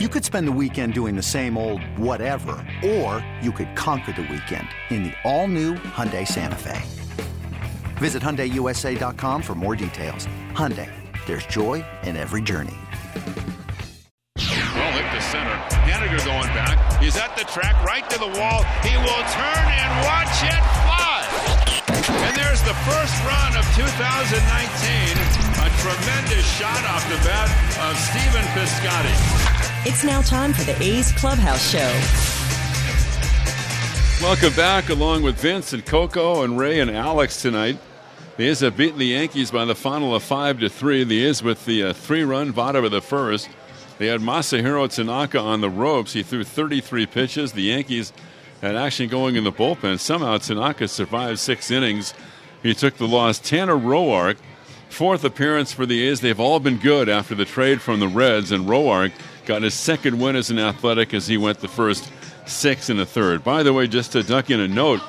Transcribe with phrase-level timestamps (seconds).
[0.00, 4.22] You could spend the weekend doing the same old whatever, or you could conquer the
[4.22, 6.82] weekend in the all-new Hyundai Santa Fe.
[7.98, 10.26] Visit HyundaiUSA.com for more details.
[10.50, 10.90] Hyundai,
[11.26, 12.74] there's joy in every journey.
[14.34, 15.54] Well hit to center.
[15.86, 16.74] Haniger going back.
[17.00, 18.64] He's at the track, right to the wall.
[18.82, 21.22] He will turn and watch it fly.
[22.26, 24.42] And there's the first run of 2019.
[25.62, 27.46] A tremendous shot off the bat
[27.78, 29.53] of Stephen Piscotty.
[29.86, 31.78] It's now time for the A's Clubhouse Show.
[34.24, 37.78] Welcome back, along with Vince and Coco and Ray and Alex tonight.
[38.38, 41.04] The A's have beaten the Yankees by the final of five to three.
[41.04, 43.50] The A's with the uh, three-run bottom of the first.
[43.98, 46.14] They had Masahiro Tanaka on the ropes.
[46.14, 47.52] He threw 33 pitches.
[47.52, 48.14] The Yankees
[48.62, 50.00] had action going in the bullpen.
[50.00, 52.14] Somehow Tanaka survived six innings.
[52.62, 53.38] He took the loss.
[53.38, 54.38] Tanner Roark,
[54.88, 56.22] fourth appearance for the A's.
[56.22, 59.12] They've all been good after the trade from the Reds, and Roark
[59.46, 62.10] got his second win as an athletic as he went the first
[62.46, 63.44] six and a third.
[63.44, 65.00] By the way, just to duck in a note,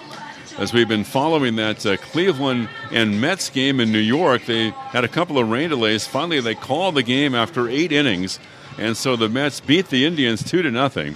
[0.58, 5.04] as we've been following that uh, Cleveland and Mets game in New York, they had
[5.04, 6.08] a couple of rain delays.
[6.08, 8.40] Finally, they called the game after eight innings,
[8.78, 11.16] and so the Mets beat the Indians two to nothing.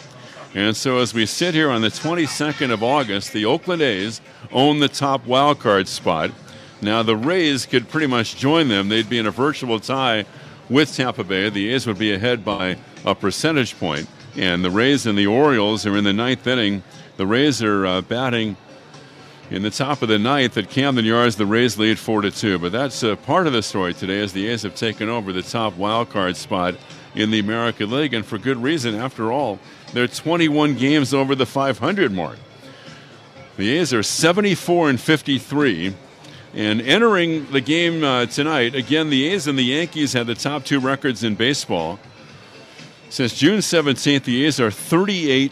[0.55, 4.19] And so, as we sit here on the 22nd of August, the Oakland A's
[4.51, 6.31] own the top wild card spot.
[6.81, 8.89] Now, the Rays could pretty much join them.
[8.89, 10.25] They'd be in a virtual tie
[10.69, 11.49] with Tampa Bay.
[11.49, 14.07] The A's would be ahead by a percentage point.
[14.35, 16.83] And the Rays and the Orioles are in the ninth inning.
[17.17, 18.55] The Rays are uh, batting
[19.49, 21.35] in the top of the ninth at Camden Yards.
[21.35, 22.59] The Rays lead four to two.
[22.59, 25.41] But that's uh, part of the story today, as the A's have taken over the
[25.41, 26.75] top wild card spot
[27.15, 28.95] in the American League, and for good reason.
[28.95, 29.59] After all,
[29.93, 32.37] they're 21 games over the 500 mark.
[33.57, 35.95] The A's are 74 and 53.
[36.53, 40.65] And entering the game uh, tonight, again, the A's and the Yankees had the top
[40.65, 41.99] two records in baseball.
[43.09, 45.51] Since June 17th, the A's are 38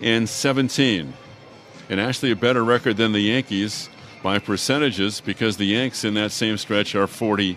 [0.00, 1.12] and 17,
[1.90, 3.88] and actually a better record than the Yankees
[4.22, 7.56] by percentages because the Yanks in that same stretch are 40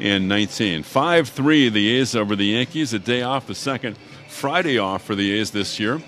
[0.00, 0.82] and 19.
[0.82, 3.98] 5 3 the A's over the Yankees, a day off, the second
[4.28, 6.00] Friday off for the A's this year.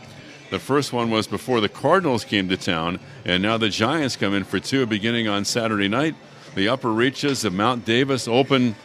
[0.51, 4.35] The first one was before the Cardinals came to town, and now the Giants come
[4.35, 6.15] in for two beginning on Saturday night.
[6.55, 8.77] The upper reaches of Mount Davis open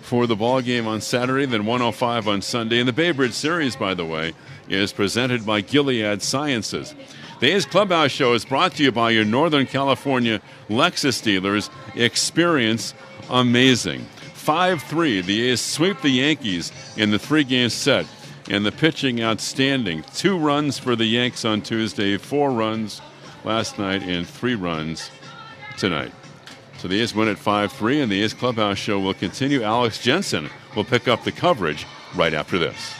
[0.00, 2.78] for the ball game on Saturday, then 105 on Sunday.
[2.78, 4.32] And the Bay Bridge Series, by the way,
[4.68, 6.94] is presented by Gilead Sciences.
[7.40, 11.68] The A's Clubhouse Show is brought to you by your Northern California Lexus dealers.
[11.96, 12.94] Experience
[13.28, 14.06] amazing.
[14.34, 18.06] 5 3, the A's sweep the Yankees in the three game set.
[18.48, 20.04] And the pitching outstanding.
[20.14, 23.02] Two runs for the Yanks on Tuesday, four runs
[23.42, 25.10] last night, and three runs
[25.76, 26.12] tonight.
[26.78, 29.62] So the A's win at 5 3, and the A's Clubhouse Show will continue.
[29.62, 32.94] Alex Jensen will pick up the coverage right after this.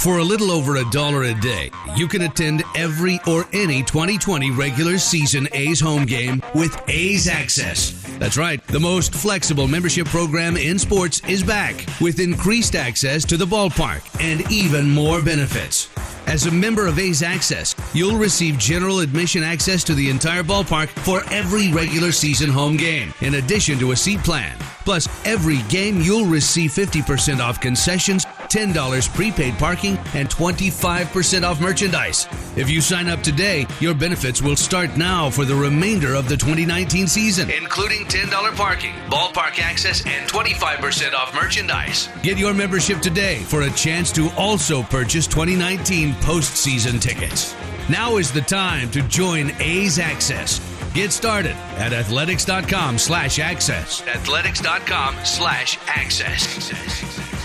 [0.00, 4.52] For a little over a dollar a day, you can attend every or any 2020
[4.52, 8.00] regular season A's home game with A's Access.
[8.18, 13.36] That's right, the most flexible membership program in sports is back with increased access to
[13.36, 15.88] the ballpark and even more benefits.
[16.28, 20.88] As a member of A's Access, you'll receive general admission access to the entire ballpark
[20.90, 24.56] for every regular season home game, in addition to a seat plan.
[24.84, 32.26] Plus, every game you'll receive 50% off concessions, $10 prepaid parking, and 25% off merchandise.
[32.56, 36.36] If you sign up today, your benefits will start now for the remainder of the
[36.36, 42.08] 2019 season, including $10 parking, ballpark access, and 25% off merchandise.
[42.22, 47.54] Get your membership today for a chance to also purchase 2019 postseason tickets.
[47.88, 50.60] Now is the time to join A's Access.
[50.94, 54.06] Get started at athletics.com slash access.
[54.06, 57.37] Athletics.com slash access.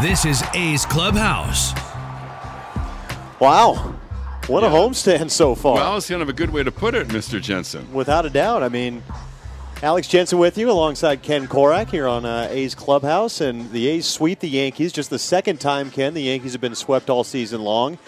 [0.00, 1.72] This is A's Clubhouse.
[3.40, 3.94] Wow.
[4.46, 4.72] What a Yeah.
[4.72, 5.74] homestand so far.
[5.76, 7.40] Well, it's kind of a good way to put it, Mr.
[7.40, 7.92] Jensen.
[7.92, 8.62] Without a doubt.
[8.62, 9.02] I mean,
[9.82, 13.40] Alex Jensen with you alongside Ken Korach here on uh, A's Clubhouse.
[13.40, 14.92] And the A's sweep the Yankees.
[14.92, 17.98] Just the second time, Ken, the Yankees have been swept all season long.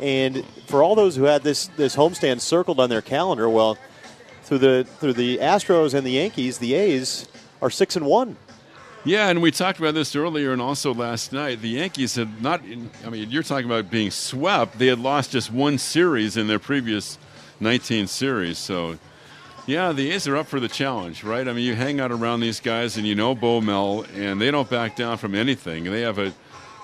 [0.00, 3.76] And for all those who had this, this homestand circled on their calendar, well,
[4.44, 7.26] through the through the Astros and the Yankees, the A's
[7.60, 8.36] are six and one.
[9.04, 11.62] Yeah, and we talked about this earlier and also last night.
[11.62, 12.62] The Yankees had not,
[13.06, 14.78] I mean, you're talking about being swept.
[14.78, 17.16] They had lost just one series in their previous
[17.60, 18.58] 19 series.
[18.58, 18.98] So,
[19.66, 21.46] yeah, the A's are up for the challenge, right?
[21.46, 24.50] I mean, you hang out around these guys and you know Bo Mel, and they
[24.50, 25.84] don't back down from anything.
[25.84, 26.34] They have a,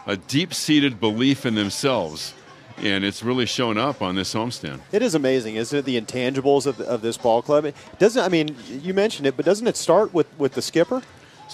[0.07, 2.33] a deep seated belief in themselves,
[2.79, 4.81] and it's really shown up on this homestand.
[4.93, 5.85] It is amazing, isn't it?
[5.85, 7.65] The intangibles of, of this ball club.
[7.65, 11.03] It doesn't I mean, you mentioned it, but doesn't it start with, with the skipper?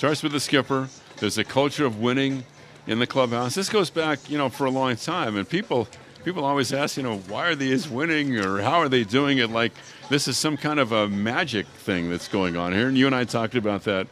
[0.01, 0.89] Starts with the skipper.
[1.19, 2.45] There's a culture of winning
[2.87, 3.55] in the clubhouse.
[3.55, 5.89] This goes back, you know, for a long time, and people
[6.25, 9.51] people always ask, you know, why are these winning or how are they doing it?
[9.51, 9.73] Like
[10.09, 12.89] this is some kind of a magic thing that's going on here.
[12.89, 14.07] And you and I talked about that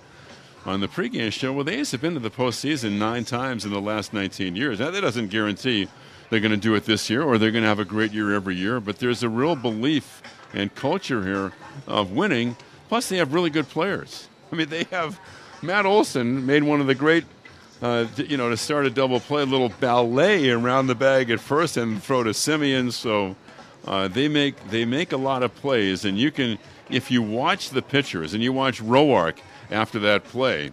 [0.66, 1.54] on the pregame show.
[1.54, 4.80] Well, the A's have been to the postseason nine times in the last 19 years.
[4.80, 5.88] Now that doesn't guarantee
[6.28, 8.34] they're going to do it this year or they're going to have a great year
[8.34, 10.20] every year, but there's a real belief
[10.52, 11.52] and culture here
[11.86, 12.58] of winning.
[12.88, 14.28] Plus, they have really good players.
[14.52, 15.18] I mean, they have
[15.62, 17.24] Matt Olson made one of the great
[17.80, 21.40] uh, you know, to start a double play, a little ballet around the bag at
[21.40, 22.92] first and throw to Semien.
[22.92, 23.36] So
[23.86, 26.58] uh, they make they make a lot of plays, and you can
[26.90, 29.38] if you watch the pitchers and you watch Roark
[29.70, 30.72] after that play,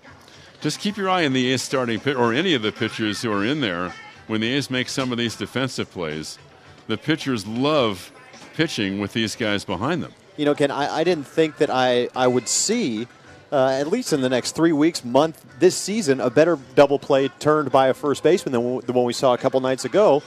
[0.62, 3.32] just keep your eye on the A's starting pit or any of the pitchers who
[3.32, 3.94] are in there
[4.28, 6.40] when the A's make some of these defensive plays.
[6.88, 8.12] The pitchers love
[8.56, 10.14] pitching with these guys behind them.
[10.38, 13.08] You know, Ken, I, I didn't think that I, I would see
[13.56, 17.30] uh, at least in the next three weeks, month, this season, a better double play
[17.40, 20.22] turned by a first baseman than the one we saw a couple nights ago.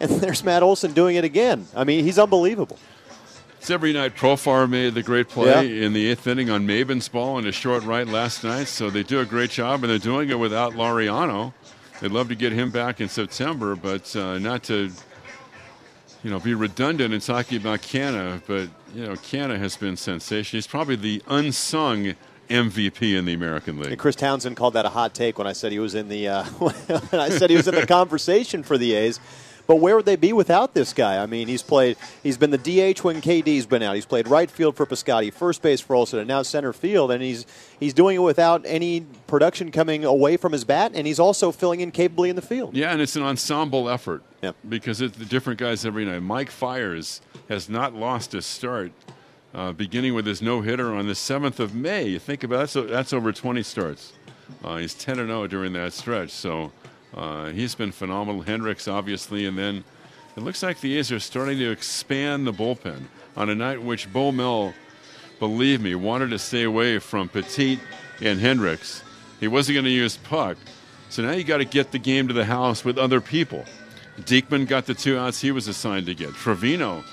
[0.00, 1.66] And there's Matt Olson doing it again.
[1.74, 2.78] I mean, he's unbelievable.
[3.58, 4.14] It's every night.
[4.14, 5.86] Profar made the great play yeah.
[5.86, 8.68] in the eighth inning on Maybin's ball in a short right last night.
[8.68, 11.54] So they do a great job, and they're doing it without Laureano.
[12.00, 14.90] They'd love to get him back in September, but uh, not to,
[16.22, 18.42] you know, be redundant in talking about Canha.
[18.46, 20.58] But you know, Canha has been sensational.
[20.58, 22.14] He's probably the unsung
[22.48, 23.90] MVP in the American League.
[23.90, 26.28] And Chris Townsend called that a hot take when I said he was in the
[26.28, 29.20] uh, when I said he was in the conversation for the A's.
[29.66, 31.22] But where would they be without this guy?
[31.22, 31.96] I mean, he's played.
[32.22, 33.94] He's been the DH when KD's been out.
[33.94, 37.10] He's played right field for Piscotty, first base for Olson, and now center field.
[37.10, 37.46] And he's
[37.80, 41.80] he's doing it without any production coming away from his bat, and he's also filling
[41.80, 42.76] in capably in the field.
[42.76, 44.22] Yeah, and it's an ensemble effort.
[44.42, 44.52] Yeah.
[44.68, 46.20] because it's the different guys every night.
[46.20, 48.92] Mike Fiers has not lost a start
[49.54, 52.08] uh, beginning with his no hitter on the 7th of May.
[52.08, 54.12] You think about it, so that's over 20 starts.
[54.62, 56.72] Uh, he's 10 and 0 during that stretch, so
[57.14, 58.42] uh, he's been phenomenal.
[58.42, 59.84] Hendriks, obviously, and then
[60.36, 63.04] it looks like the A's are starting to expand the bullpen
[63.36, 64.74] on a night which Bo Mel,
[65.38, 67.78] believe me, wanted to stay away from Petit
[68.20, 69.02] and Hendriks.
[69.40, 70.56] He wasn't going to use Puk,
[71.10, 73.64] So now you got to get the game to the house with other people.
[74.20, 76.30] Diekman got the two outs he was assigned to get.
[76.30, 77.04] Trivino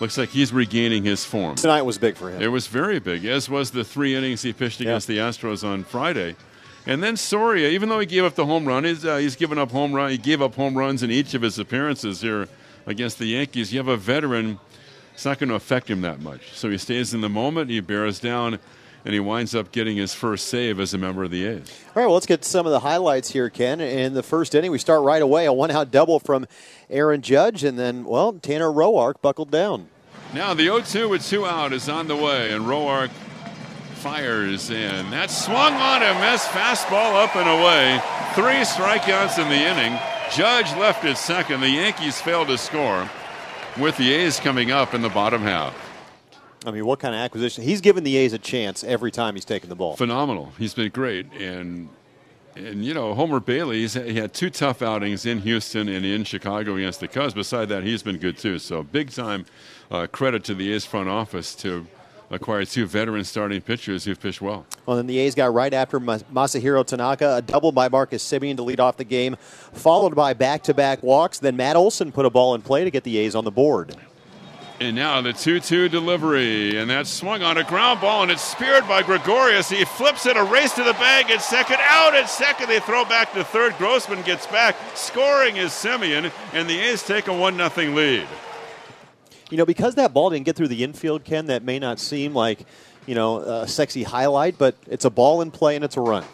[0.00, 1.56] looks like he's regaining his form.
[1.56, 2.40] Tonight was big for him.
[2.40, 5.26] It was very big, as was the three innings he pitched against yeah.
[5.26, 6.36] the Astros on Friday.
[6.86, 9.58] And then Soria, even though he gave up the home run, he's, uh, he's given
[9.58, 10.10] up home run.
[10.10, 12.48] He gave up home runs in each of his appearances here
[12.86, 13.72] against the Yankees.
[13.72, 14.58] You have a veteran;
[15.12, 16.52] it's not going to affect him that much.
[16.54, 17.68] So he stays in the moment.
[17.68, 18.58] He bears down,
[19.04, 21.70] and he winds up getting his first save as a member of the A's.
[21.88, 23.80] All right, well, let's get some of the highlights here, Ken.
[23.80, 25.46] In the first inning, we start right away.
[25.46, 26.46] A one-out double from
[26.88, 29.88] Aaron Judge, and then, well, Tanner Roark buckled down.
[30.32, 33.10] Now the 0-2 with two out is on the way, and Roark
[33.94, 35.10] fires in.
[35.10, 38.00] That swung on a miss fastball up and away.
[38.34, 39.98] Three strikeouts in the inning.
[40.32, 41.60] Judge left at second.
[41.60, 43.10] The Yankees failed to score
[43.78, 45.89] with the A's coming up in the bottom half.
[46.64, 47.64] I mean, what kind of acquisition?
[47.64, 49.96] He's given the A's a chance every time he's taken the ball.
[49.96, 50.52] Phenomenal.
[50.58, 51.32] He's been great.
[51.32, 51.88] And
[52.56, 56.76] and you know Homer Bailey, he had two tough outings in Houston and in Chicago
[56.76, 57.32] against the Cubs.
[57.32, 58.58] Beside that, he's been good too.
[58.58, 59.46] So big time
[59.90, 61.86] uh, credit to the A's front office to
[62.30, 64.64] acquire two veteran starting pitchers who've pitched well.
[64.86, 68.62] Well, then the A's got right after Masahiro Tanaka, a double by Marcus Semien to
[68.62, 69.34] lead off the game,
[69.72, 71.40] followed by back-to-back walks.
[71.40, 73.96] Then Matt Olson put a ball in play to get the A's on the board.
[74.80, 76.78] And now the 2 2 delivery.
[76.78, 79.68] And that swung on a ground ball, and it's speared by Gregorius.
[79.68, 81.76] He flips it, a race to the bag at second.
[81.80, 82.68] Out at second.
[82.68, 83.76] They throw back to third.
[83.76, 84.74] Grossman gets back.
[84.94, 88.26] Scoring is Semien, and the A's take a 1 0 lead.
[89.50, 92.32] You know, because that ball didn't get through the infield, Ken, that may not seem
[92.32, 92.60] like,
[93.04, 96.24] you know, a sexy highlight, but it's a ball in play and it's a run.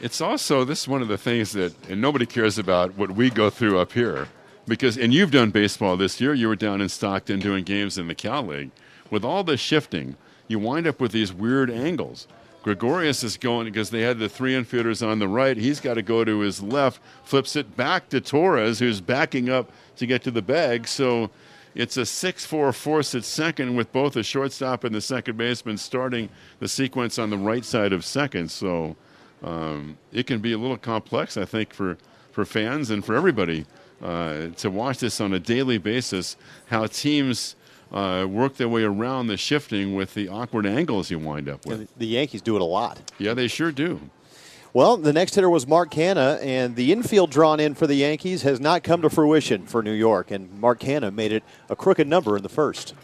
[0.00, 3.30] It's also, this is one of the things that, and nobody cares about what we
[3.30, 4.26] go through up here
[4.66, 6.34] because and you've done baseball this year.
[6.34, 8.70] You were down in Stockton doing games in the Cal League.
[9.10, 10.16] With all the shifting,
[10.48, 12.26] you wind up with these weird angles.
[12.62, 15.56] Gregorius is going because they had the three infielders on the right.
[15.56, 19.70] He's got to go to his left, flips it back to Torres, who's backing up
[19.96, 20.86] to get to the bag.
[20.86, 21.30] So
[21.74, 25.76] it's a 6 4 force at second with both the shortstop and the second baseman
[25.76, 26.28] starting
[26.60, 28.50] the sequence on the right side of second.
[28.50, 28.94] So
[29.42, 31.98] um, it can be a little complex, I think, for,
[32.30, 33.66] for fans and for everybody
[34.02, 37.56] uh, to watch this on a daily basis, how teams
[37.92, 41.88] uh, work their way around the shifting with the awkward angles you wind up with.
[41.96, 43.12] the Yankees do it a lot.
[43.18, 44.00] Yeah, they sure do.
[44.74, 48.40] Well, the next hitter was Mark Canha, and the infield drawn in for the Yankees
[48.42, 52.08] has not come to fruition for New York, and Mark Canha made it a crooked
[52.08, 52.94] number in the first.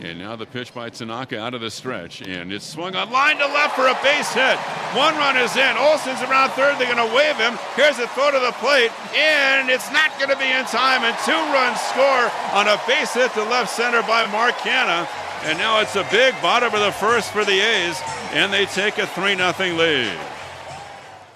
[0.00, 3.36] And now the pitch by Tanaka out of the stretch, and it's swung on line
[3.38, 4.56] to left for a base hit.
[4.94, 5.76] One run is in.
[5.76, 6.78] Olson's around third.
[6.78, 7.58] They're going to wave him.
[7.74, 11.02] Here's a throw to the plate, and it's not going to be in time.
[11.02, 15.08] And two runs score on a base hit to left center by Mark Canha.
[15.44, 18.00] And now it's a big bottom of the first for the A's,
[18.32, 20.18] and they take a 3 0 lead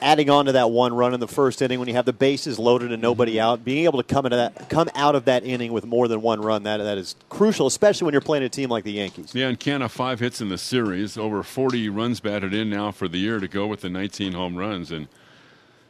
[0.02, 2.58] adding on to that one run in the first inning when you have the bases
[2.58, 5.72] loaded and nobody out, being able to come into that come out of that inning
[5.72, 8.68] with more than one run, that that is crucial, especially when you're playing a team
[8.68, 9.34] like the Yankees.
[9.34, 13.08] Yeah, and Canha five hits in the series, over 40 runs batted in now for
[13.08, 15.08] the year to go with the 19 home runs, and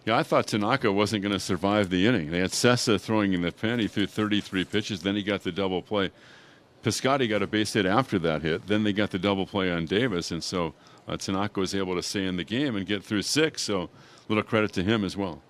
[0.04, 2.30] yeah, I thought Tanaka wasn't going to survive the inning.
[2.30, 3.78] They had Cessa throwing in the pen.
[3.78, 5.02] He threw 33 pitches.
[5.02, 6.10] Then he got the double play.
[6.82, 8.66] Piscotty got a base hit after that hit.
[8.66, 10.74] Then they got the double play on Davis, and so
[11.08, 13.62] uh, Tanaka was able to stay in the game and get through six.
[13.62, 13.90] So,
[14.28, 15.42] little credit to him as well.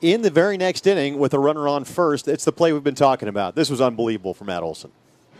[0.00, 2.94] In the very next inning, with a runner on first, it's the play we've been
[2.94, 3.54] talking about.
[3.54, 4.92] This was unbelievable for Matt Olson.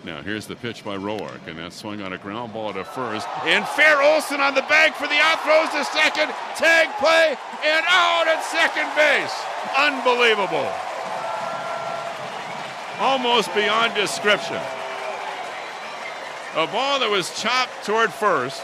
[0.05, 3.27] Now here's the pitch by Roark, and that swung on a ground ball to first.
[3.43, 7.85] And Fair Olson on the bag for the out, throws to second, tag play, and
[7.89, 9.35] out at second base.
[9.77, 10.71] Unbelievable.
[13.01, 14.61] Almost beyond description.
[16.57, 18.63] A ball that was chopped toward first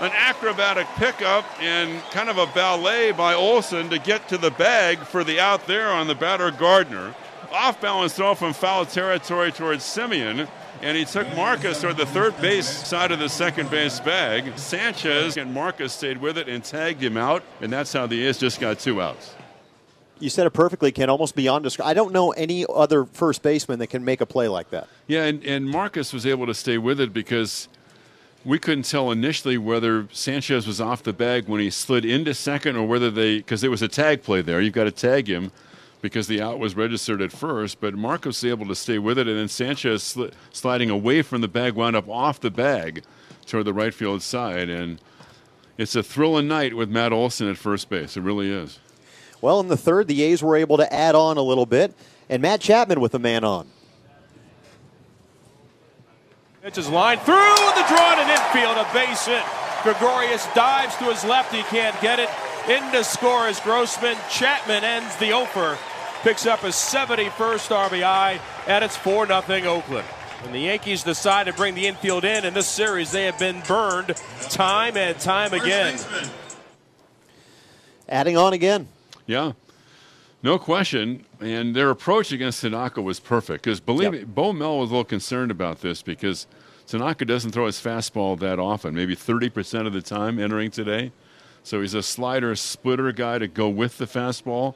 [0.00, 4.98] an acrobatic pickup and kind of a ballet by Olson to get to the bag
[4.98, 7.14] for the out there on the batter Gardner.
[7.52, 10.48] Off balance throw from foul territory towards Semien.
[10.82, 14.56] And he took Marcus toward the third base side of the second base bag.
[14.56, 17.42] Sanchez and Marcus stayed with it and tagged him out.
[17.60, 19.34] And that's how the A's just got two outs.
[20.20, 21.90] You said it perfectly, Ken, almost beyond description.
[21.90, 24.88] I don't know any other first baseman that can make a play like that.
[25.06, 27.68] Yeah, and, and Marcus was able to stay with it because
[28.44, 32.76] we couldn't tell initially whether Sanchez was off the bag when he slid into second
[32.76, 34.60] or whether they, because there was a tag play there.
[34.60, 35.52] You've got to tag him
[36.00, 39.38] because the out was registered at first, but Marcus able to stay with it, and
[39.38, 43.02] then Sanchez sli- sliding away from the bag wound up off the bag
[43.46, 44.70] toward the right field side.
[44.70, 45.00] And
[45.76, 48.16] it's a thrilling night with Matt Olson at first base.
[48.16, 48.78] It really is.
[49.42, 51.94] Well, in the third, the A's were able to add on a little bit,
[52.28, 53.68] and Matt Chapman with a man on.
[56.62, 59.42] Pitches line through the draw to infield, a base hit.
[59.82, 62.28] Gregorius dives to his left, he can't get it.
[62.68, 64.16] Into score is Grossman.
[64.30, 65.78] Chapman ends the over,
[66.22, 70.06] picks up his 71st RBI, and it's 4 0 Oakland.
[70.44, 72.44] And the Yankees decide to bring the infield in.
[72.44, 74.14] In this series, they have been burned
[74.50, 75.98] time and time again.
[78.06, 78.86] Adding on again.
[79.26, 79.52] Yeah.
[80.42, 81.26] No question.
[81.40, 84.22] And their approach against Tanaka was perfect because believe yep.
[84.22, 86.46] me, Bo Mel was a little concerned about this because
[86.86, 91.12] Tanaka doesn't throw his fastball that often, maybe 30% of the time entering today.
[91.62, 94.74] So he's a slider splitter guy to go with the fastball.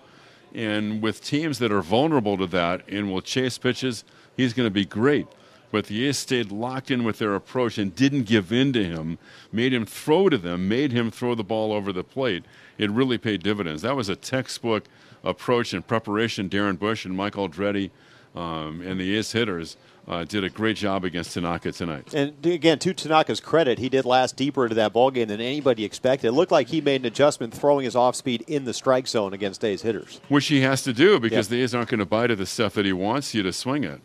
[0.55, 4.05] And with teams that are vulnerable to that and will chase pitches,
[4.37, 5.27] he's going to be great.
[5.73, 9.19] But the A's stayed locked in with their approach and didn't give in to him,
[9.51, 12.45] made him throw to them, made him throw the ball over the plate.
[12.79, 13.83] It really paid dividends.
[13.83, 14.85] That was a textbook
[15.25, 16.49] approach and preparation.
[16.49, 17.91] Darren Bush and Michael Andretti
[18.35, 19.77] um, and the A's hitters
[20.07, 22.13] uh, did a great job against Tanaka tonight.
[22.15, 25.85] And again, to Tanaka's credit, he did last deeper into that ball game than anybody
[25.85, 26.29] expected.
[26.29, 29.33] It looked like he made an adjustment throwing his off speed in the strike zone
[29.33, 30.21] against A's hitters.
[30.29, 31.51] Which he has to do because yep.
[31.51, 33.85] the A's aren't going to bite at the stuff that he wants you to swing
[33.85, 34.01] at.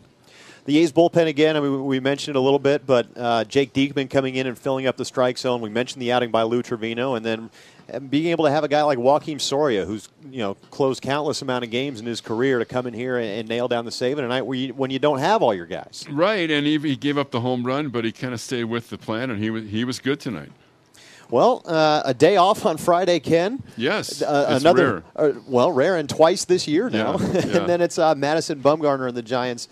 [0.69, 1.57] The A's bullpen again.
[1.57, 4.55] I mean, we mentioned it a little bit, but uh, Jake Diekman coming in and
[4.55, 5.61] filling up the strike zone.
[5.61, 7.49] We mentioned the outing by Lou Trivino, and then
[8.07, 11.63] being able to have a guy like Joakim Soria, who's you know closed countless amount
[11.63, 14.19] of games in his career, to come in here and, and nail down the save
[14.19, 16.05] in a night where you, when you don't have all your guys.
[16.07, 18.91] Right, and he, he gave up the home run, but he kind of stayed with
[18.91, 20.51] the plan, and he was he was good tonight.
[21.31, 23.63] Well, uh, a day off on Friday, Ken.
[23.75, 25.29] Yes, uh, another rare.
[25.31, 27.57] Uh, well, rare and twice this year now, yeah, yeah.
[27.57, 29.67] and then it's uh, Madison Bumgarner and the Giants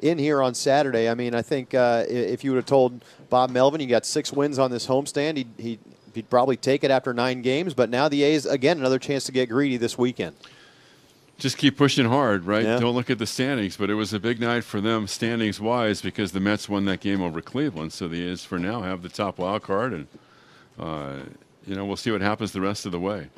[0.00, 1.08] in here on Saturday.
[1.08, 4.32] I mean, I think uh, if you would have told Bob Melvin you got six
[4.32, 5.78] wins on this homestand, he he
[6.14, 7.74] he'd probably take it after nine games.
[7.74, 10.36] But now the A's again another chance to get greedy this weekend.
[11.38, 12.64] Just keep pushing hard, right?
[12.64, 12.80] Yeah.
[12.80, 16.02] Don't look at the standings, but it was a big night for them standings wise
[16.02, 17.92] because the Mets won that game over Cleveland.
[17.92, 20.08] So the A's for now have the top wild card, and
[20.78, 21.16] uh,
[21.66, 23.28] you know we'll see what happens the rest of the way.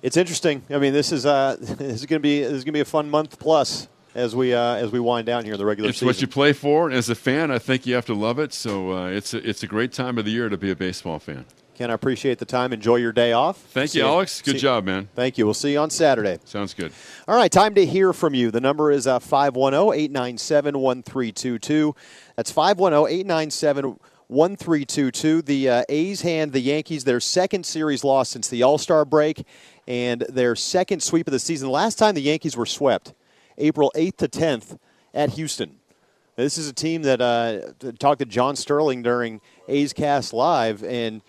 [0.00, 0.62] It's interesting.
[0.70, 2.80] I mean, this is uh, this is going to be this is going to be
[2.80, 5.90] a fun month plus as we uh, as we wind down here in the regular
[5.90, 6.08] it's season.
[6.08, 6.90] It's what you play for.
[6.90, 8.52] As a fan, I think you have to love it.
[8.52, 11.18] So uh, it's a, it's a great time of the year to be a baseball
[11.18, 11.44] fan.
[11.74, 12.72] Ken, I appreciate the time.
[12.72, 13.56] Enjoy your day off.
[13.56, 14.42] Thank see you, Alex.
[14.42, 15.08] Good job, man.
[15.14, 15.46] Thank you.
[15.46, 16.38] We'll see you on Saturday.
[16.44, 16.92] Sounds good.
[17.26, 18.50] All right, time to hear from you.
[18.50, 21.94] The number is uh, 510 897 1322.
[22.36, 25.42] That's 510 897 1322.
[25.42, 29.46] The uh, A's hand the Yankees their second series loss since the All Star break
[29.88, 31.68] and their second sweep of the season.
[31.68, 33.14] The last time the Yankees were swept,
[33.58, 34.78] April 8th to 10th
[35.14, 35.76] at Houston.
[36.36, 41.22] This is a team that uh, talked to John Sterling during A's Cast Live, and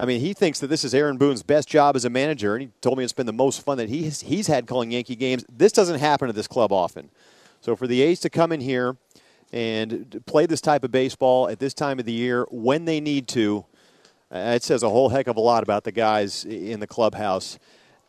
[0.00, 2.62] I mean, he thinks that this is Aaron Boone's best job as a manager, and
[2.62, 5.44] he told me it's been the most fun that he's, he's had calling Yankee games.
[5.52, 7.10] This doesn't happen at this club often.
[7.60, 8.96] So for the A's to come in here
[9.52, 13.28] and play this type of baseball at this time of the year when they need
[13.28, 13.66] to,
[14.32, 17.58] uh, it says a whole heck of a lot about the guys in the clubhouse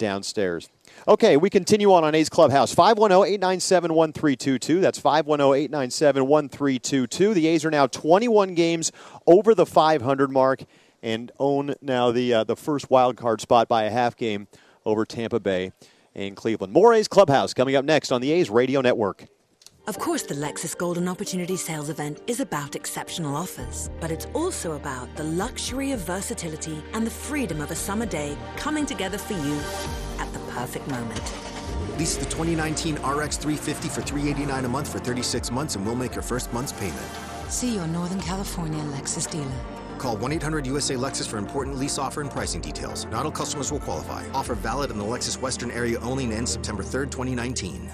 [0.02, 0.68] downstairs.
[1.08, 2.74] Okay, we continue on on A's Clubhouse.
[2.74, 4.82] 510 897 1322.
[4.82, 7.34] That's 510 897 1322.
[7.36, 8.92] The A's are now 21 games
[9.28, 10.64] over the 500 mark
[11.04, 14.48] and own now the, uh, the first wild card spot by a half game
[14.86, 15.72] over Tampa Bay
[16.16, 16.74] and Cleveland.
[16.74, 19.28] More A's Clubhouse coming up next on the A's Radio Network.
[19.88, 24.74] Of course, the Lexus Golden Opportunity Sales event is about exceptional offers, but it's also
[24.74, 29.34] about the luxury of versatility and the freedom of a summer day coming together for
[29.34, 29.60] you
[30.20, 31.34] at the perfect moment.
[31.98, 36.14] Lease the 2019 RX 350 for 389 a month for 36 months, and we'll make
[36.14, 37.08] your first month's payment.
[37.50, 39.52] See your Northern California Lexus dealer.
[39.98, 43.06] Call 1 800 USA Lexus for important lease offer and pricing details.
[43.06, 44.30] Not all customers will qualify.
[44.30, 47.90] Offer valid in the Lexus Western area only and ends September 3rd, 2019.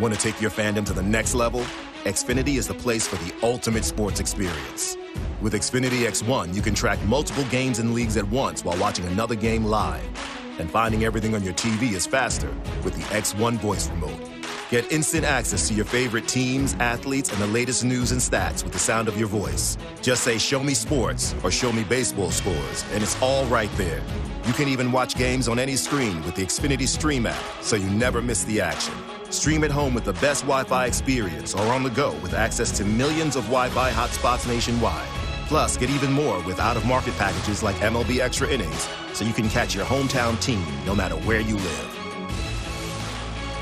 [0.00, 1.60] Want to take your fandom to the next level?
[2.04, 4.96] Xfinity is the place for the ultimate sports experience.
[5.42, 9.34] With Xfinity X1, you can track multiple games and leagues at once while watching another
[9.34, 10.02] game live.
[10.58, 12.48] And finding everything on your TV is faster
[12.84, 14.18] with the X1 voice remote.
[14.70, 18.72] Get instant access to your favorite teams, athletes, and the latest news and stats with
[18.72, 19.76] the sound of your voice.
[20.00, 24.00] Just say, Show me sports or Show me baseball scores, and it's all right there.
[24.46, 27.90] You can even watch games on any screen with the Xfinity Stream app, so you
[27.90, 28.94] never miss the action.
[29.32, 32.70] Stream at home with the best Wi Fi experience or on the go with access
[32.72, 35.08] to millions of Wi Fi hotspots nationwide.
[35.46, 39.32] Plus, get even more with out of market packages like MLB Extra Innings, so you
[39.32, 41.98] can catch your hometown team no matter where you live.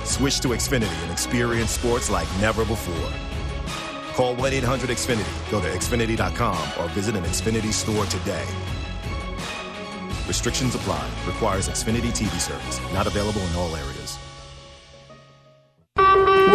[0.04, 3.12] Switch to Xfinity and experience sports like never before.
[4.14, 8.46] Call 1 800 Xfinity, go to Xfinity.com, or visit an Xfinity store today.
[10.26, 11.08] Restrictions apply.
[11.26, 12.80] Requires Xfinity TV service.
[12.92, 14.19] Not available in all areas.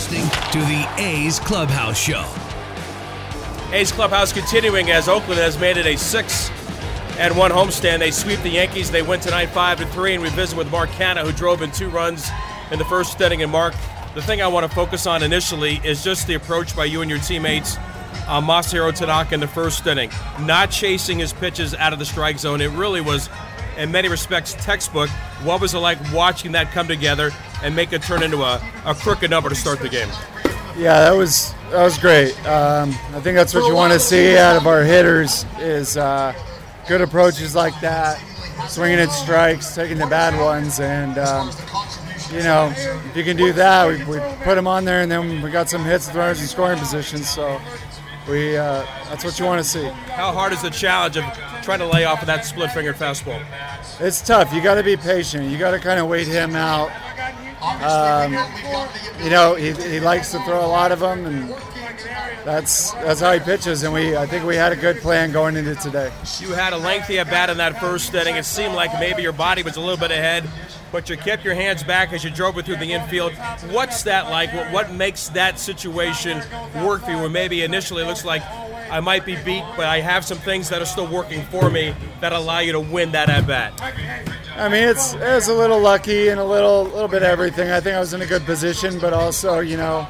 [0.00, 2.24] listening to the A's Clubhouse Show.
[3.70, 6.48] A's Clubhouse continuing as Oakland has made it a six
[7.18, 7.98] and one homestand.
[7.98, 8.90] They sweep the Yankees.
[8.90, 11.70] They win tonight five to three, and we visit with Mark Canha, who drove in
[11.70, 12.30] two runs
[12.70, 13.42] in the first inning.
[13.42, 13.74] And Mark,
[14.14, 17.10] the thing I want to focus on initially is just the approach by you and
[17.10, 17.76] your teammates.
[18.26, 20.10] Uh, Masahiro Tanaka in the first inning,
[20.40, 22.62] not chasing his pitches out of the strike zone.
[22.62, 23.28] It really was,
[23.80, 25.08] in many respects, textbook.
[25.42, 28.94] What was it like watching that come together and make it turn into a, a
[28.94, 30.08] crooked number to start the game.
[30.76, 32.32] Yeah, that was that was great.
[32.46, 36.32] Um, I think that's what you want to see out of our hitters is uh,
[36.88, 38.18] good approaches like that,
[38.68, 41.50] swinging at strikes, taking the bad ones, and um,
[42.32, 45.42] you know if you can do that, we, we put them on there, and then
[45.42, 47.28] we got some hits runners in scoring positions.
[47.28, 47.60] So
[48.30, 49.84] we uh, that's what you want to see.
[49.84, 51.24] How hard is the challenge of
[51.62, 53.44] trying to lay off of that split fingered fastball?
[54.00, 54.52] It's tough.
[54.54, 55.50] You got to be patient.
[55.50, 56.90] You got to kind of wait him out
[57.62, 58.32] um,
[59.22, 61.54] you know, he, he likes to throw a lot of them, and
[62.44, 63.82] that's that's how he pitches.
[63.82, 66.12] And we, I think we had a good plan going into today.
[66.38, 68.36] You had a lengthy at bat in that first inning.
[68.36, 70.48] It seemed like maybe your body was a little bit ahead,
[70.92, 73.32] but you kept your hands back as you drove it through the infield.
[73.70, 74.52] What's that like?
[74.52, 76.42] What, what makes that situation
[76.84, 77.18] work for you?
[77.18, 78.42] Where maybe initially it looks like
[78.90, 81.94] I might be beat, but I have some things that are still working for me
[82.20, 83.72] that allow you to win that at bat.
[84.56, 87.70] I mean, it's it was a little lucky and a little little bit everything.
[87.70, 90.06] I think I was in a good position, but also, you know,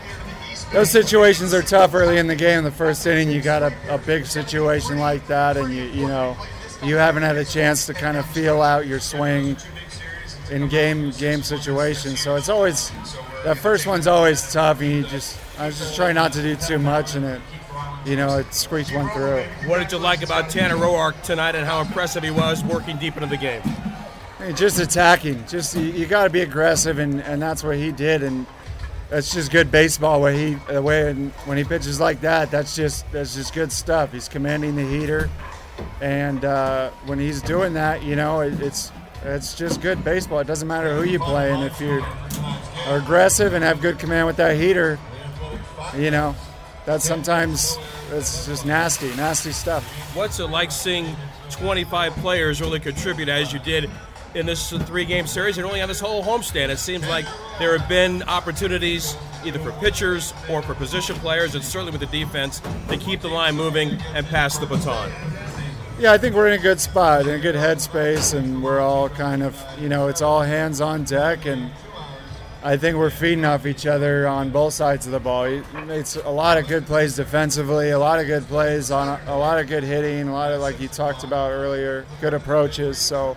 [0.73, 2.65] those situations are tough early in the game.
[2.65, 6.37] The first inning, you got a, a big situation like that, and you you know,
[6.83, 9.57] you haven't had a chance to kind of feel out your swing
[10.51, 12.21] in game game situations.
[12.21, 12.91] So it's always
[13.45, 16.57] that first one's always tough, and you just I was just trying not to do
[16.57, 17.41] too much, and it
[18.05, 19.43] you know, it squeaks one through.
[19.67, 23.17] What did you like about Tanner Roark tonight and how impressive he was working deep
[23.17, 23.63] into the game?
[24.55, 25.45] just attacking.
[25.47, 28.23] Just you, you got to be aggressive, and, and that's what he did.
[28.23, 28.47] And
[29.11, 30.21] that's just good baseball.
[30.21, 34.13] Where he the way when he pitches like that, that's just that's just good stuff.
[34.13, 35.29] He's commanding the heater,
[36.01, 38.93] and uh, when he's doing that, you know, it, it's
[39.25, 40.39] it's just good baseball.
[40.39, 42.03] It doesn't matter who you play, and if you
[42.87, 44.99] are aggressive and have good command with that heater,
[45.97, 46.35] you know,
[46.87, 47.77] that's sometimes
[48.13, 49.85] it's just nasty, nasty stuff.
[50.17, 51.17] What's it like seeing
[51.51, 53.91] 25 players really contribute as you did
[54.35, 56.69] in this three-game series and only on this whole homestand?
[56.69, 57.27] It seems like
[57.59, 62.19] there have been opportunities either for pitchers or for position players, and certainly with the
[62.19, 65.11] defense to keep the line moving and pass the baton.
[65.99, 69.09] Yeah, I think we're in a good spot, in a good headspace, and we're all
[69.09, 71.71] kind of, you know, it's all hands on deck, and
[72.63, 75.45] I think we're feeding off each other on both sides of the ball.
[75.45, 79.37] It's a lot of good plays defensively, a lot of good plays on a, a
[79.37, 82.99] lot of good hitting, a lot of like you talked about earlier, good approaches.
[82.99, 83.37] So,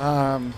[0.00, 0.54] um,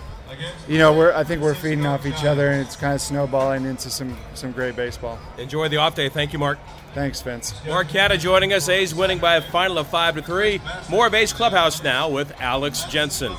[0.67, 3.65] you know, we're I think we're feeding off each other, and it's kind of snowballing
[3.65, 5.19] into some some great baseball.
[5.37, 6.09] Enjoy the off day.
[6.09, 6.59] Thank you, Mark.
[6.93, 7.53] Thanks, Vince.
[7.65, 8.69] Mark Canha joining us.
[8.69, 10.61] A's winning by a final of five to three.
[10.89, 13.33] More of A's Clubhouse now with Alex Jensen.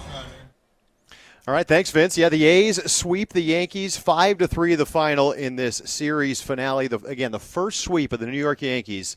[1.48, 2.18] All right, thanks, Vince.
[2.18, 4.74] Yeah, the A's sweep the Yankees five to three.
[4.74, 6.88] The final in this series finale.
[6.88, 9.16] The, again, the first sweep of the New York Yankees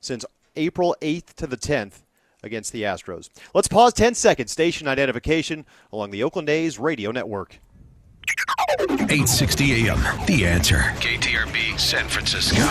[0.00, 0.24] since
[0.56, 2.03] April eighth to the tenth
[2.44, 3.30] against the Astros.
[3.54, 4.52] Let's pause 10 seconds.
[4.52, 7.58] Station identification along the Oakland A's radio network.
[8.78, 10.26] 860 AM.
[10.26, 10.76] The answer.
[10.76, 12.62] KTRB San Francisco.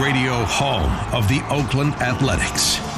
[0.00, 2.95] Radio home of the Oakland Athletics.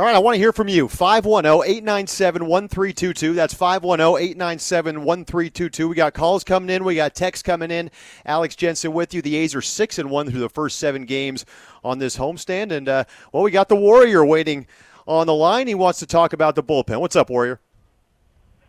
[0.00, 0.88] All right, I want to hear from you.
[0.88, 3.34] 510 897 1322.
[3.34, 5.88] That's 510 897 1322.
[5.90, 6.84] We got calls coming in.
[6.84, 7.90] We got texts coming in.
[8.24, 9.20] Alex Jensen with you.
[9.20, 11.44] The A's are 6 and 1 through the first seven games
[11.84, 12.72] on this homestand.
[12.72, 14.66] And, uh, well, we got the Warrior waiting
[15.06, 15.66] on the line.
[15.66, 16.98] He wants to talk about the bullpen.
[16.98, 17.60] What's up, Warrior?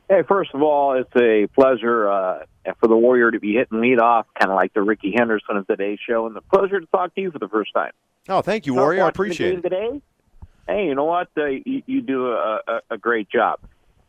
[0.10, 2.40] Hey, first of all, it's a pleasure uh,
[2.82, 5.66] for the Warrior to be hitting lead off, kind of like the Rickey Henderson of
[5.66, 7.94] today's show, and the pleasure to talk to you for the first time.
[8.28, 9.06] Oh, thank you, Warrior.
[9.06, 9.62] I appreciate it.
[9.62, 10.02] Today,
[10.68, 11.30] hey, you know what?
[11.38, 13.60] Uh, you, you, do a, a, a, great job.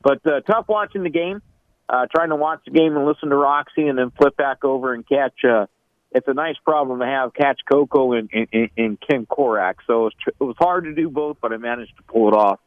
[0.02, 1.42] But uh, tough watching the game,
[1.88, 4.94] uh, trying to watch the game and listen to Roxy, and then flip back over
[4.94, 5.44] and catch.
[5.44, 5.66] Uh,
[6.12, 7.32] it's a nice problem to have.
[7.34, 9.76] Catch Coco and, and, and Ken Korach.
[9.86, 12.34] So it was, it was hard to do both, but I managed to pull it
[12.34, 12.60] off.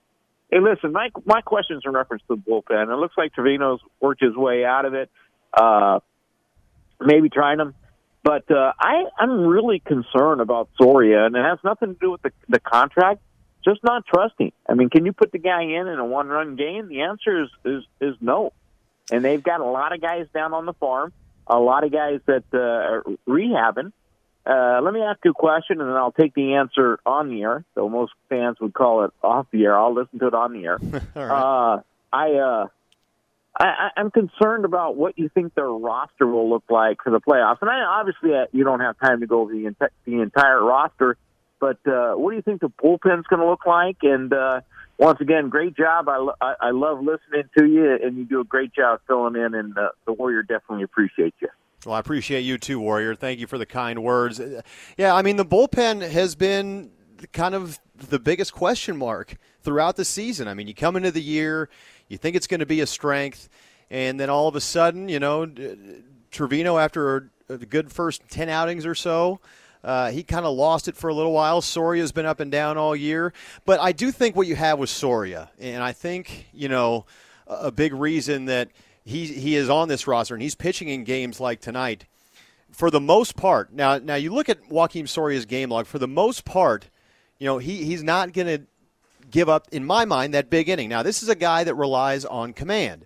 [0.49, 2.91] Hey, listen, my my question's in reference to the bullpen.
[2.91, 5.09] It looks like Trivino's worked his way out of it.
[5.53, 5.99] Uh,
[6.99, 7.73] maybe trying him.
[8.23, 12.23] But uh, I, I'm really concerned about Soria, and it has nothing to do with
[12.23, 13.21] the, the contract.
[13.65, 14.51] Just not trusting.
[14.69, 16.88] I mean, can you put the guy in in a one-run game?
[16.88, 18.54] The answer is is is no.
[19.12, 21.13] And they've got a lot of guys down on the farm,
[21.47, 23.91] a lot of guys that uh, are rehabbing.
[24.45, 27.41] Uh, let me ask you a question, and then I'll take the answer on the
[27.41, 27.65] air.
[27.73, 29.78] So most fans would call it off the air.
[29.78, 30.80] I'll listen to it on the air.
[31.15, 31.82] uh,
[32.13, 32.67] I, uh,
[33.58, 37.58] I, I'm concerned about what you think their roster will look like for the playoffs.
[37.62, 40.63] And I, obviously, uh, you don't have time to go over the, ent- the entire
[40.63, 41.17] roster.
[41.59, 43.97] But uh, what do you think the bullpen's going to look like?
[44.01, 44.61] And uh,
[44.97, 46.09] once again, great job.
[46.09, 49.35] I, lo- I, I love listening to you, and you do a great job filling
[49.35, 49.53] in.
[49.53, 51.49] And uh, the Warrior definitely appreciates you.
[51.85, 53.15] Well, I appreciate you too, Warrior.
[53.15, 54.41] Thank you for the kind words.
[54.97, 56.91] Yeah, I mean, the bullpen has been
[57.31, 60.47] kind of the biggest question mark throughout the season.
[60.47, 61.69] I mean, you come into the year,
[62.07, 63.49] you think it's going to be a strength,
[63.89, 65.45] and then all of a sudden, you know,
[66.31, 69.39] Trivino, after a, good first 10 outings or so,
[69.85, 71.61] uh, he kind of lost it for a little while.
[71.61, 73.31] Soria's been up and down all year.
[73.63, 77.05] But I do think what you have with Soria, and I think, you know,
[77.47, 78.69] a big reason that–
[79.05, 82.05] he he is on this roster and he's pitching in games like tonight.
[82.71, 85.85] For the most part, now now you look at Joakim Soria's game log.
[85.85, 86.89] For the most part,
[87.37, 88.65] you know he he's not going to
[89.29, 90.89] give up, in my mind, that big inning.
[90.89, 93.05] Now this is a guy that relies on command.